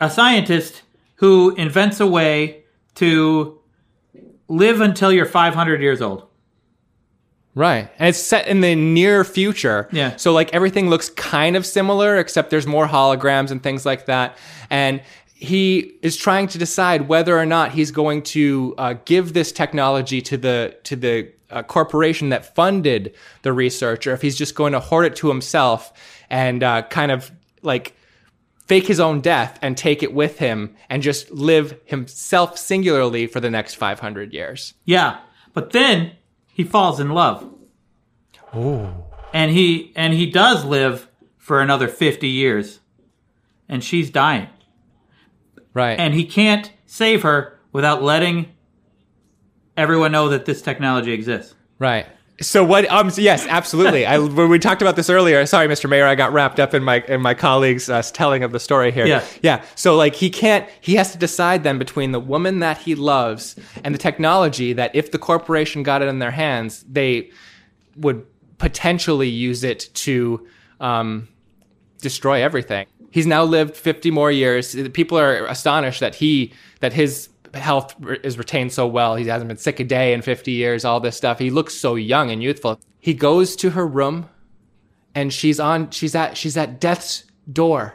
[0.00, 0.82] A scientist
[1.16, 2.62] who invents a way
[2.94, 3.58] to
[4.46, 6.28] live until you're 500 years old.
[7.54, 7.90] Right.
[7.98, 9.88] And it's set in the near future.
[9.92, 10.16] Yeah.
[10.16, 14.38] So like everything looks kind of similar, except there's more holograms and things like that.
[14.70, 15.02] And
[15.42, 20.22] he is trying to decide whether or not he's going to uh, give this technology
[20.22, 24.72] to the to the uh, corporation that funded the research, or if he's just going
[24.72, 25.92] to hoard it to himself
[26.30, 27.96] and uh, kind of like
[28.66, 33.40] fake his own death and take it with him and just live himself singularly for
[33.40, 34.74] the next 500 years.
[34.84, 35.18] Yeah.
[35.52, 36.12] But then
[36.52, 37.52] he falls in love.
[39.32, 42.78] And he and he does live for another 50 years.
[43.68, 44.48] And she's dying.
[45.74, 45.98] Right.
[45.98, 48.52] And he can't save her without letting
[49.76, 51.54] everyone know that this technology exists.
[51.78, 52.06] Right.
[52.40, 52.90] So what?
[52.90, 53.10] Um.
[53.16, 54.04] Yes, absolutely.
[54.04, 55.44] I when we talked about this earlier.
[55.46, 55.88] Sorry, Mr.
[55.88, 58.90] Mayer, I got wrapped up in my in my colleagues' uh, telling of the story
[58.90, 59.06] here.
[59.06, 59.24] Yeah.
[59.42, 59.64] Yeah.
[59.74, 60.68] So like he can't.
[60.80, 64.94] He has to decide then between the woman that he loves and the technology that
[64.94, 67.30] if the corporation got it in their hands, they
[67.96, 68.26] would
[68.58, 70.46] potentially use it to
[70.80, 71.28] um,
[72.00, 72.86] destroy everything.
[73.12, 74.74] He's now lived 50 more years.
[74.90, 77.94] People are astonished that he that his health
[78.24, 79.14] is retained so well.
[79.14, 81.38] He hasn't been sick a day in 50 years, all this stuff.
[81.38, 82.80] He looks so young and youthful.
[82.98, 84.28] He goes to her room
[85.14, 87.94] and she's on she's at she's at death's door.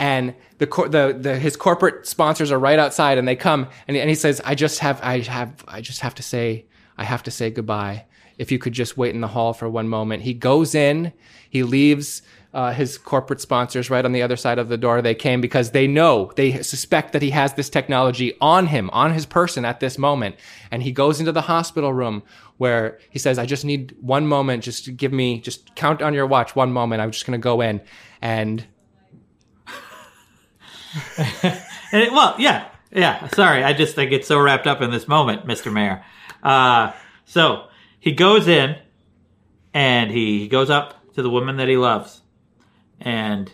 [0.00, 4.08] and the, the the his corporate sponsors are right outside, and they come, and, and
[4.08, 6.66] he says, "I just have, I have, I just have to say,
[6.98, 8.06] I have to say goodbye.
[8.38, 11.12] If you could just wait in the hall for one moment." He goes in,
[11.48, 12.22] he leaves.
[12.52, 15.00] Uh, his corporate sponsors right on the other side of the door.
[15.00, 19.12] They came because they know, they suspect that he has this technology on him, on
[19.12, 20.34] his person at this moment.
[20.68, 22.24] And he goes into the hospital room
[22.56, 24.64] where he says, I just need one moment.
[24.64, 27.00] Just give me, just count on your watch one moment.
[27.00, 27.82] I'm just going to go in.
[28.20, 28.66] And
[31.92, 33.28] well, yeah, yeah.
[33.28, 36.04] Sorry, I just I get so wrapped up in this moment, Mister Mayer.
[36.42, 36.92] Uh,
[37.24, 38.76] so he goes in,
[39.72, 42.22] and he goes up to the woman that he loves,
[43.00, 43.50] and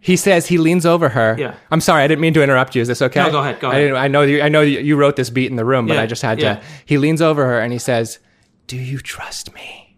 [0.00, 1.34] He says he leans over her.
[1.38, 1.54] Yeah.
[1.70, 2.82] I'm sorry, I didn't mean to interrupt you.
[2.82, 3.22] Is this okay?
[3.24, 3.82] No, go ahead, go I, ahead.
[3.84, 4.42] didn't- I know you.
[4.42, 6.56] I know you, wrote this beat in the room, but Yeah, I just had yeah.
[6.56, 6.62] to.
[6.84, 8.18] He leans over her and he says,
[8.66, 9.96] "Do you trust me?"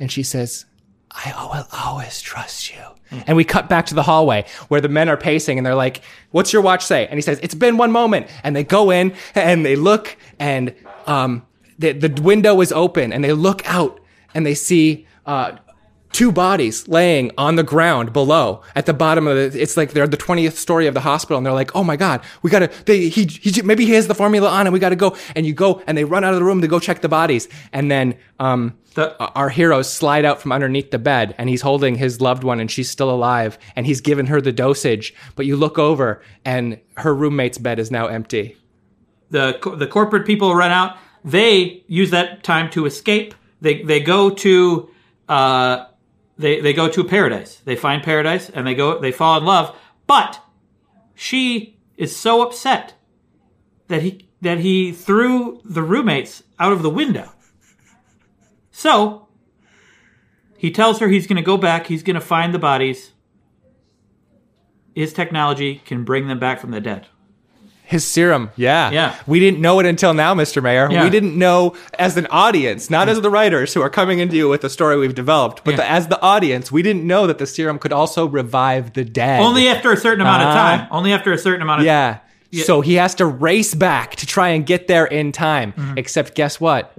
[0.00, 0.64] And she says,
[1.10, 3.18] "I will always trust you." Hmm.
[3.26, 6.00] And we cut back to the hallway where the men are pacing and they're like,
[6.30, 9.12] "What's your watch say?" And he says, "It's been one moment." And they go in
[9.34, 10.74] and they look and
[11.06, 11.42] um,
[11.78, 14.00] the the window is open and they look out
[14.34, 15.06] and they see.
[15.26, 15.56] Uh,
[16.14, 20.06] two bodies laying on the ground below at the bottom of the it's like they're
[20.06, 23.08] the 20th story of the hospital and they're like oh my god we gotta they
[23.08, 25.82] he, he maybe he has the formula on and we gotta go and you go
[25.86, 28.78] and they run out of the room to go check the bodies and then um
[28.94, 32.60] The- our heroes slide out from underneath the bed and he's holding his loved one
[32.60, 36.78] and she's still alive and he's given her the dosage but you look over and
[36.96, 38.56] her roommate's bed is now empty
[39.30, 40.96] the the corporate people run out.
[41.24, 43.34] They use that time to escape.
[43.60, 44.88] They they go to
[45.28, 45.86] uh,
[46.36, 47.60] they they go to paradise.
[47.64, 49.76] They find paradise and they go they fall in love.
[50.06, 50.40] But
[51.14, 52.94] she is so upset
[53.88, 57.32] that he that he threw the roommates out of the window.
[58.70, 59.28] So
[60.58, 61.86] he tells her he's going to go back.
[61.86, 63.12] He's going to find the bodies.
[64.94, 67.06] His technology can bring them back from the dead.
[67.86, 68.90] His serum, yeah.
[68.90, 69.14] Yeah.
[69.26, 70.62] We didn't know it until now, Mr.
[70.62, 70.88] Mayer.
[70.90, 71.04] Yeah.
[71.04, 74.48] We didn't know as an audience, not as the writers who are coming into you
[74.48, 75.76] with the story we've developed, but Yeah.
[75.76, 79.42] the, as the audience, we didn't know that the serum could also revive the dead.
[79.42, 80.58] Only after a certain amount of Uh-huh.
[80.78, 80.88] time.
[80.90, 82.18] Only after a certain amount of Yeah.
[82.64, 85.72] So he has to race back to try and get there in time.
[85.76, 85.98] Mm-hmm.
[85.98, 86.92] Except guess what?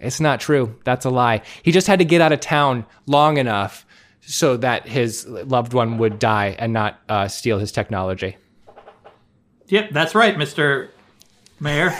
[0.00, 0.74] It's not true.
[0.84, 1.42] That's a lie.
[1.62, 3.84] He just had to get out of town long enough
[4.20, 8.36] so that his loved one would die and not uh, steal his technology.
[9.70, 10.90] Yep, that's right, Mister
[11.60, 11.92] Mayer.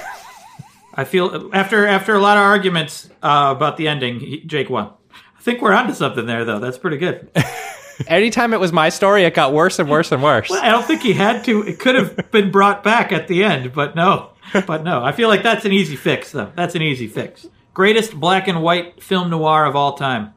[0.94, 4.90] I feel after after a lot of arguments uh, about the ending, he, Jake won.
[5.12, 6.58] I think we're onto something there, though.
[6.58, 7.30] That's pretty good.
[8.06, 10.50] Anytime it was my story, it got worse and worse and worse.
[10.50, 11.62] I don't think he had to.
[11.62, 14.30] It could have been brought back at the end, but no,
[14.66, 15.04] but no.
[15.04, 16.50] I feel like that's an easy fix, though.
[16.56, 17.46] That's an easy fix.
[17.72, 20.34] Greatest black and white film noir of all time.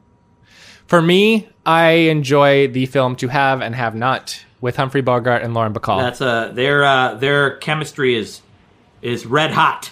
[0.86, 5.54] For me, I enjoy the film To Have and Have Not with Humphrey Bogart and
[5.54, 5.99] Lauren Bacall.
[5.99, 8.41] That's uh their uh, their chemistry is
[9.02, 9.91] is red hot.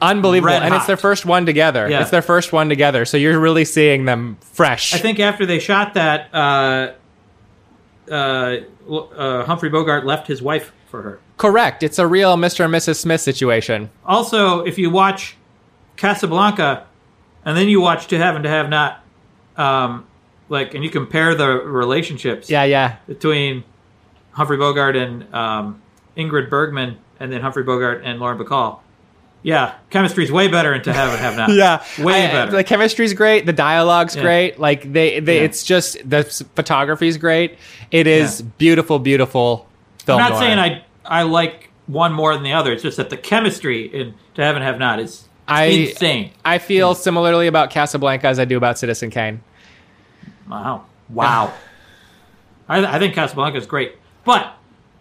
[0.00, 0.52] Unbelievable.
[0.52, 1.90] red And it's their first one together.
[1.90, 2.02] Yeah.
[2.02, 3.04] It's their first one together.
[3.04, 4.94] So you're really seeing them fresh.
[4.94, 6.92] I think after they shot that, uh,
[8.08, 11.18] uh, uh, Humphrey Bogart left his wife for her.
[11.38, 11.82] Correct.
[11.82, 12.66] It's a real Mr.
[12.66, 12.96] and Mrs.
[12.96, 13.90] Smith situation.
[14.04, 15.34] Also, if you watch
[15.96, 16.86] Casablanca
[17.46, 19.02] and then you watch To Have and To Have Not,
[19.56, 20.06] um,
[20.50, 22.96] like, and you compare the relationships Yeah, yeah.
[23.06, 23.64] between
[24.36, 25.80] Humphrey Bogart and um,
[26.16, 28.80] Ingrid Bergman, and then Humphrey Bogart and Lauren Bacall.
[29.42, 31.50] Yeah, chemistry's way better in To Have and Have Not.
[31.54, 32.50] Yeah, way I- better.
[32.52, 33.46] The chemistry's great.
[33.46, 34.22] The dialogue's Yeah.
[34.22, 34.58] great.
[34.58, 35.44] Like they, they Yeah.
[35.44, 36.24] it's just the
[36.56, 37.56] photography's great.
[37.90, 38.46] It is Yeah.
[38.58, 39.66] beautiful, beautiful
[40.04, 40.20] film.
[40.20, 40.40] I'm not noir.
[40.40, 42.72] saying I I like one more than the other.
[42.72, 46.32] It's just that the chemistry in To Have and Have Not is I- insane.
[46.44, 49.40] I feel similarly about Casablanca as I do about Citizen Kane.
[50.50, 50.86] Wow.
[51.08, 51.52] Wow.
[52.68, 53.92] I, I think Casablanca is great.
[54.26, 54.52] But,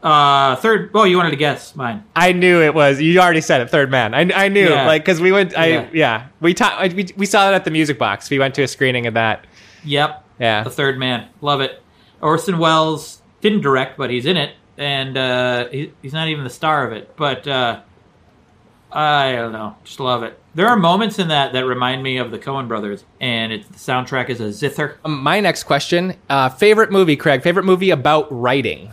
[0.03, 2.03] uh, third, oh, you wanted to guess mine.
[2.15, 3.01] I knew it was.
[3.01, 3.69] You already said it.
[3.69, 4.13] Third man.
[4.13, 4.85] I, I knew Yeah.
[4.85, 5.57] like because we went.
[5.57, 5.89] I Yeah.
[5.91, 6.27] yeah.
[6.39, 8.29] We, ta- we we saw it at the Music Box.
[8.29, 9.45] We went to a screening of that.
[9.83, 10.23] Yep.
[10.39, 10.63] Yeah.
[10.63, 11.27] The Third Man.
[11.41, 11.81] Love it.
[12.21, 14.55] Orson Welles didn't direct, but he's in it.
[14.77, 17.15] And uh, he, he's not even the star of it.
[17.15, 17.79] But uh,
[18.91, 19.75] I don't know.
[19.83, 20.39] Just love it.
[20.53, 23.04] There are moments in that that remind me of the Coen brothers.
[23.19, 24.97] And it's, the soundtrack is a zither.
[25.04, 27.41] Um, my next question: uh, favorite movie, Craig?
[27.41, 28.91] Favorite movie about writing?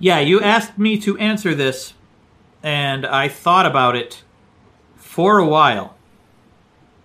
[0.00, 1.92] Yeah, you asked me to answer this,
[2.62, 4.24] and I thought about it
[4.96, 5.94] for a while.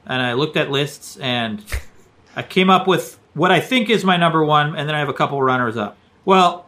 [0.05, 1.63] And I looked at lists, and
[2.35, 5.09] I came up with what I think is my number one, and then I have
[5.09, 5.97] a couple runners up.
[6.23, 6.65] Well,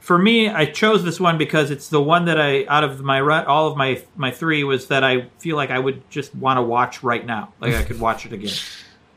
[0.00, 3.20] for me, I chose this one because it's the one that I, out of my
[3.44, 6.62] all of my my three, was that I feel like I would just want to
[6.62, 8.54] watch right now, like I could watch it again,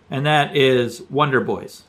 [0.09, 1.83] and that is Wonder Boys.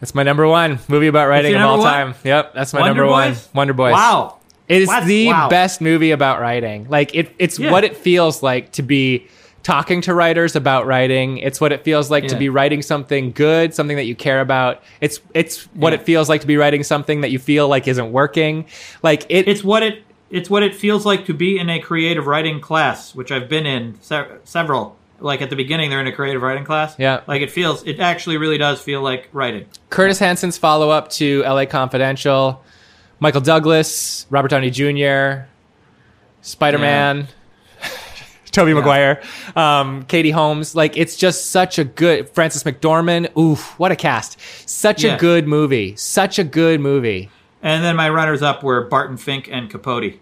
[0.00, 1.92] That's my number one movie about writing of all one?
[1.92, 2.14] time.
[2.24, 3.48] Yep, that's my Wonder number Boys?
[3.52, 3.58] one.
[3.60, 3.92] Wonder Boys.
[3.92, 4.38] Wow.
[4.68, 5.48] It is That's- the wow.
[5.48, 6.86] best movie about writing.
[6.88, 7.70] Like it, it's Yeah.
[7.70, 9.26] what it feels like to be
[9.62, 11.38] talking to writers about writing.
[11.38, 12.38] It's what it feels like to Yeah.
[12.38, 14.82] be writing something good, something that you care about.
[15.00, 16.00] It's it's what Yeah.
[16.00, 18.66] it feels like to be writing something that you feel like isn't working.
[19.02, 19.48] Like it.
[19.48, 23.14] It's what it it's what it feels like to be in a creative writing class,
[23.14, 24.96] which I've been in se- several.
[25.24, 26.94] Like at the beginning, they're in a creative writing class.
[26.98, 27.22] Yeah.
[27.26, 27.82] Like it feels.
[27.84, 29.66] It actually really does feel like writing.
[29.90, 31.66] Curtis Hanson's follow up to L.A.
[31.66, 32.62] Confidential,
[33.20, 35.46] Michael Douglas, Robert Downey Jr.,
[36.42, 37.26] Spider Man.
[38.52, 39.20] Tobey Maguire,
[39.56, 43.36] um, Katie Holmes, like it's just such a good Frances McDormand.
[43.36, 44.38] Oof, what a cast!
[44.68, 45.16] Such Yeah.
[45.16, 45.96] a good movie.
[45.96, 47.30] Such a good movie.
[47.64, 50.20] And then my runners up were Barton Fink and Capote.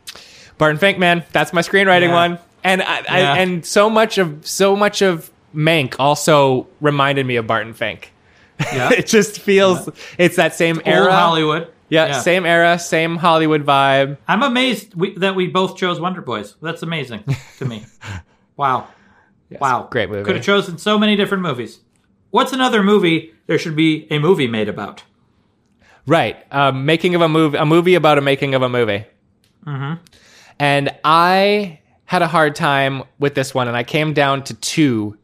[0.57, 2.15] Barton Fink, man, that's my screenwriting Yeah.
[2.15, 2.39] one.
[2.65, 7.47] And I, I, and so much of so much of Mank also reminded me of
[7.47, 8.13] Barton Fink.
[8.73, 8.91] Yeah.
[8.93, 9.89] it just feels
[10.19, 11.13] it's that same Old era.
[11.13, 11.73] Hollywood.
[11.89, 14.19] Yeah, same era, same Hollywood vibe.
[14.29, 16.55] I'm amazed we, that we both chose Wonder Boys.
[16.63, 17.25] That's amazing
[17.59, 17.85] to me.
[18.55, 18.89] Wow.
[19.51, 19.89] wow.
[19.91, 20.25] great movie.
[20.25, 21.81] Could have chosen so many different movies.
[22.31, 25.03] What's another movie there should be a movie made about?
[26.07, 26.37] Right.
[26.53, 29.05] Um, making of a movie, a movie about a making of a movie.
[29.67, 30.03] Mm-hmm.
[30.59, 31.81] And I
[32.13, 35.17] had a hard time with this one, and I came down to two.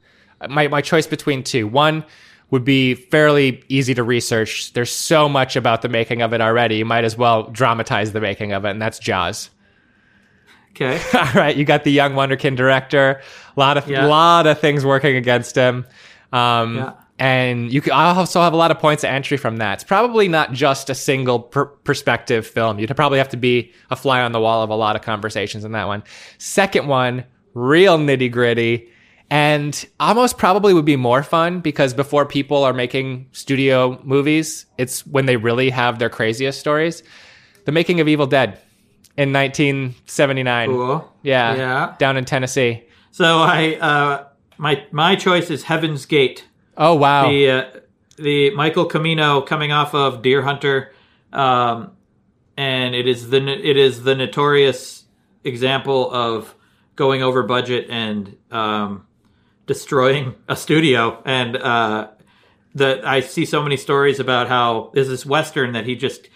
[0.49, 1.69] My my choice between two.
[1.69, 2.03] One
[2.51, 4.73] would be fairly easy to research.
[4.73, 6.77] There's so much about the making of it already.
[6.77, 9.51] You might as well dramatize the making of it, and that's Jaws.
[10.71, 10.99] Okay.
[11.15, 13.21] All right, you got the young wonderkin director.
[13.55, 14.07] A lot of Yeah.
[14.07, 15.85] lot of things working against him.
[16.33, 16.93] Um, Yeah.
[17.19, 19.75] And you also have a lot of points of entry from that.
[19.75, 22.79] It's probably not just a single per- perspective film.
[22.79, 25.65] You'd probably have to be a fly on the wall of a lot of conversations
[25.65, 26.05] in that one.
[26.39, 28.89] Second one, real nitty gritty,
[29.31, 35.05] and almost probably would be more fun because before people are making studio movies, it's
[35.07, 37.03] when they really have their craziest stories.
[37.65, 38.59] The making of Evil Dead
[39.17, 40.69] in 1979.
[40.71, 41.13] Cool.
[41.23, 41.55] Yeah.
[41.57, 41.95] Yeah.
[41.99, 42.85] Down in Tennessee.
[43.11, 44.25] So I uh
[44.57, 46.45] my my choice is Heaven's Gate.
[46.79, 47.29] Oh wow.
[47.29, 47.65] The uh,
[48.17, 50.95] the Michael Cimino coming off of Deer Hunter,
[51.33, 51.93] um,
[52.57, 55.05] and it is the it is the notorious
[55.45, 56.55] example of
[56.97, 59.07] going over budget and um,
[59.67, 61.21] destroying a studio.
[61.27, 62.09] And uh,
[62.75, 66.29] the I see so many stories about how there's this western that he just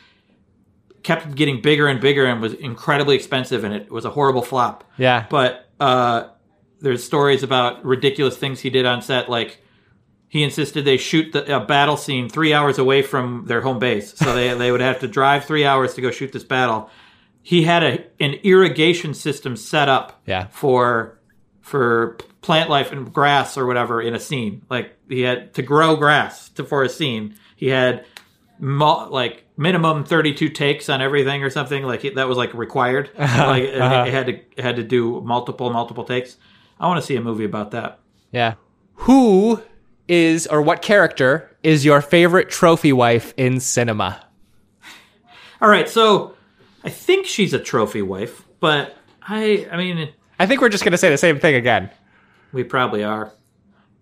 [1.05, 4.84] kept getting bigger and bigger and was incredibly expensive, and it was a horrible flop
[4.99, 5.26] yeah.
[5.28, 6.28] but uh,
[6.80, 9.61] there's stories about ridiculous things he did on set, like
[10.32, 14.14] he insisted they shoot the, a battle scene three hours away from their home base,
[14.16, 16.88] so they they would have to drive three hours to go shoot this battle.
[17.42, 20.46] He had a an irrigation system set up Yeah.
[20.50, 21.18] for
[21.60, 24.62] for plant life and grass or whatever in a scene.
[24.70, 27.34] Like he had to grow grass to, for a scene.
[27.56, 28.06] He had
[28.58, 33.10] mo- like minimum 32 takes on everything or something like it, that was like required
[33.18, 34.04] like it, Uh-huh.
[34.06, 36.38] it had to it had to do multiple multiple takes
[36.80, 37.98] i want to see a movie about that
[38.32, 38.54] Yeah.
[39.06, 39.60] Who
[40.09, 44.24] is or what character is your favorite trophy wife in cinema?
[45.61, 46.34] all right so
[46.84, 50.98] i think she's a trophy wife but i i mean I think we're just gonna
[50.98, 51.88] say the same thing again.
[52.53, 53.32] we probably are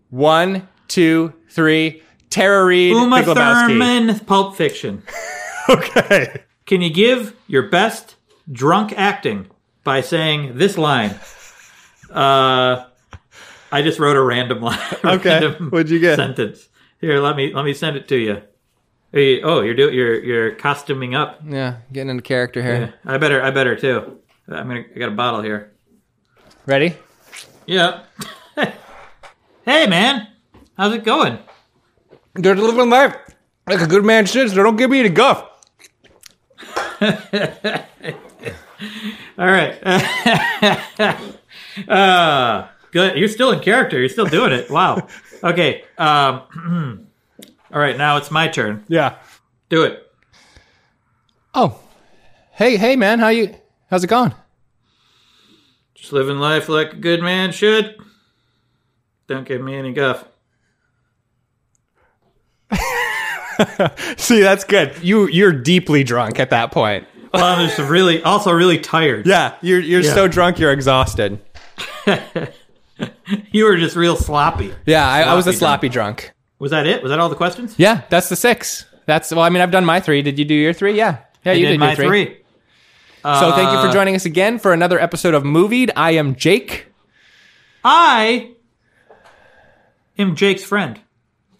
[0.08, 2.02] One, two, three.
[2.30, 5.02] Tara Reid, uma thurman pulp fiction
[5.68, 6.42] Okay.
[6.66, 8.16] can you give your best
[8.50, 9.46] drunk acting
[9.84, 11.14] by saying this line
[12.10, 12.86] uh
[13.72, 15.28] i just wrote a random line Okay.
[15.40, 16.16] random What'd you get?
[16.16, 16.68] sentence
[17.00, 18.42] here let me let me send it to you
[19.12, 22.94] Hey, oh you're doing you're you're costuming up Yeah, getting into character here.
[23.04, 23.42] Yeah, I better.
[23.42, 24.20] I better too.
[24.46, 24.84] I'm gonna.
[24.94, 25.72] I got a bottle here.
[26.64, 26.94] Ready?
[27.66, 28.04] Yeah.
[29.64, 30.28] hey, man,
[30.76, 31.40] how's it going?
[32.34, 33.16] They're living life
[33.66, 35.44] like a good man should, so don't give me any guff.
[37.00, 37.10] All
[39.38, 39.76] right.
[41.88, 43.16] uh, good.
[43.16, 43.98] You're still in character.
[43.98, 44.70] You're still doing it.
[44.70, 45.06] Wow.
[45.42, 45.84] Okay.
[45.98, 47.06] Um.
[47.72, 47.96] all right.
[47.96, 48.84] Now it's my turn.
[48.88, 49.16] Yeah.
[49.68, 50.06] Do it.
[51.54, 51.78] Oh.
[52.52, 53.54] Hey, hey man, how you
[53.90, 54.34] how's it going?
[55.94, 57.96] Just living life like a good man should.
[59.28, 60.24] Don't give me any guff.
[64.16, 64.94] See, that's good.
[65.02, 67.06] You you're deeply drunk at that point.
[67.32, 69.26] Well, I'm just really, also really tired.
[69.26, 70.14] Yeah, you're you're Yeah.
[70.14, 71.40] so drunk you're exhausted.
[73.52, 74.72] You were just real sloppy.
[74.86, 76.32] Yeah, I, I was a Sloppy sloppy drunk.
[76.58, 77.02] Was that it?
[77.02, 77.74] Was that all the questions?
[77.78, 78.84] Yeah, that's the six.
[79.06, 80.22] That's well, I mean, I've done my three.
[80.22, 80.96] Did you do your three?
[80.96, 82.24] Yeah, yeah, I you did my your three.
[82.26, 82.36] three.
[83.22, 85.90] So thank you Uh, for joining us again for another episode of Movied.
[85.96, 86.86] I am Jake.
[87.84, 88.52] I
[90.18, 91.00] am Jake's friend.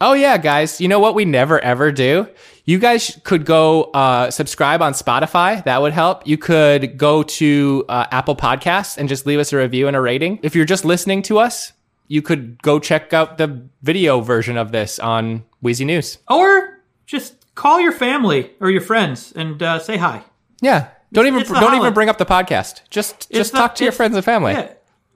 [0.01, 0.80] Oh yeah, guys.
[0.80, 2.28] You know what we never ever do?
[2.64, 5.62] You guys could go uh, subscribe on Spotify.
[5.64, 6.26] That would help.
[6.26, 10.01] You could go to uh, Apple Podcasts and just leave us a review and a
[10.01, 10.38] rating.
[10.43, 11.72] If you're just listening to us,
[12.11, 16.18] you could go check out the video version of this on Wheezy News.
[16.28, 20.24] Or just call your family or your friends and uh, say hi.
[20.61, 20.88] Yeah.
[21.12, 22.80] Don't even it's don't even bring up the podcast.
[22.90, 24.54] Just just the- talk to your friends and family.
[24.54, 24.72] Yeah.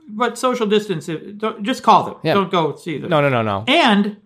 [0.09, 2.15] But social distance, don't, just call them.
[2.23, 2.35] Yeah.
[2.35, 3.11] Don't go see them.
[3.11, 3.65] No, no, no, no.
[3.67, 4.19] And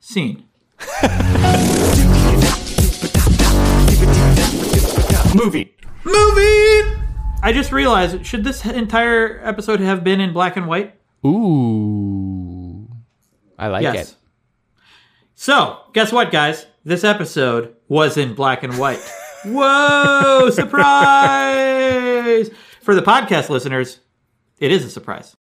[0.00, 0.44] scene.
[5.36, 5.76] Movie.
[6.04, 6.98] Movie!
[7.44, 10.96] I just realized, should this entire episode have been in black and white?
[11.24, 12.88] Ooh.
[13.58, 14.12] I like Yes.
[14.12, 14.16] it.
[15.34, 16.66] So, guess what, guys?
[16.84, 19.00] This episode was in black and white.
[19.44, 20.50] Whoa!
[20.50, 22.50] Surprise!
[22.82, 24.00] For the podcast listeners,
[24.58, 25.36] it is a surprise.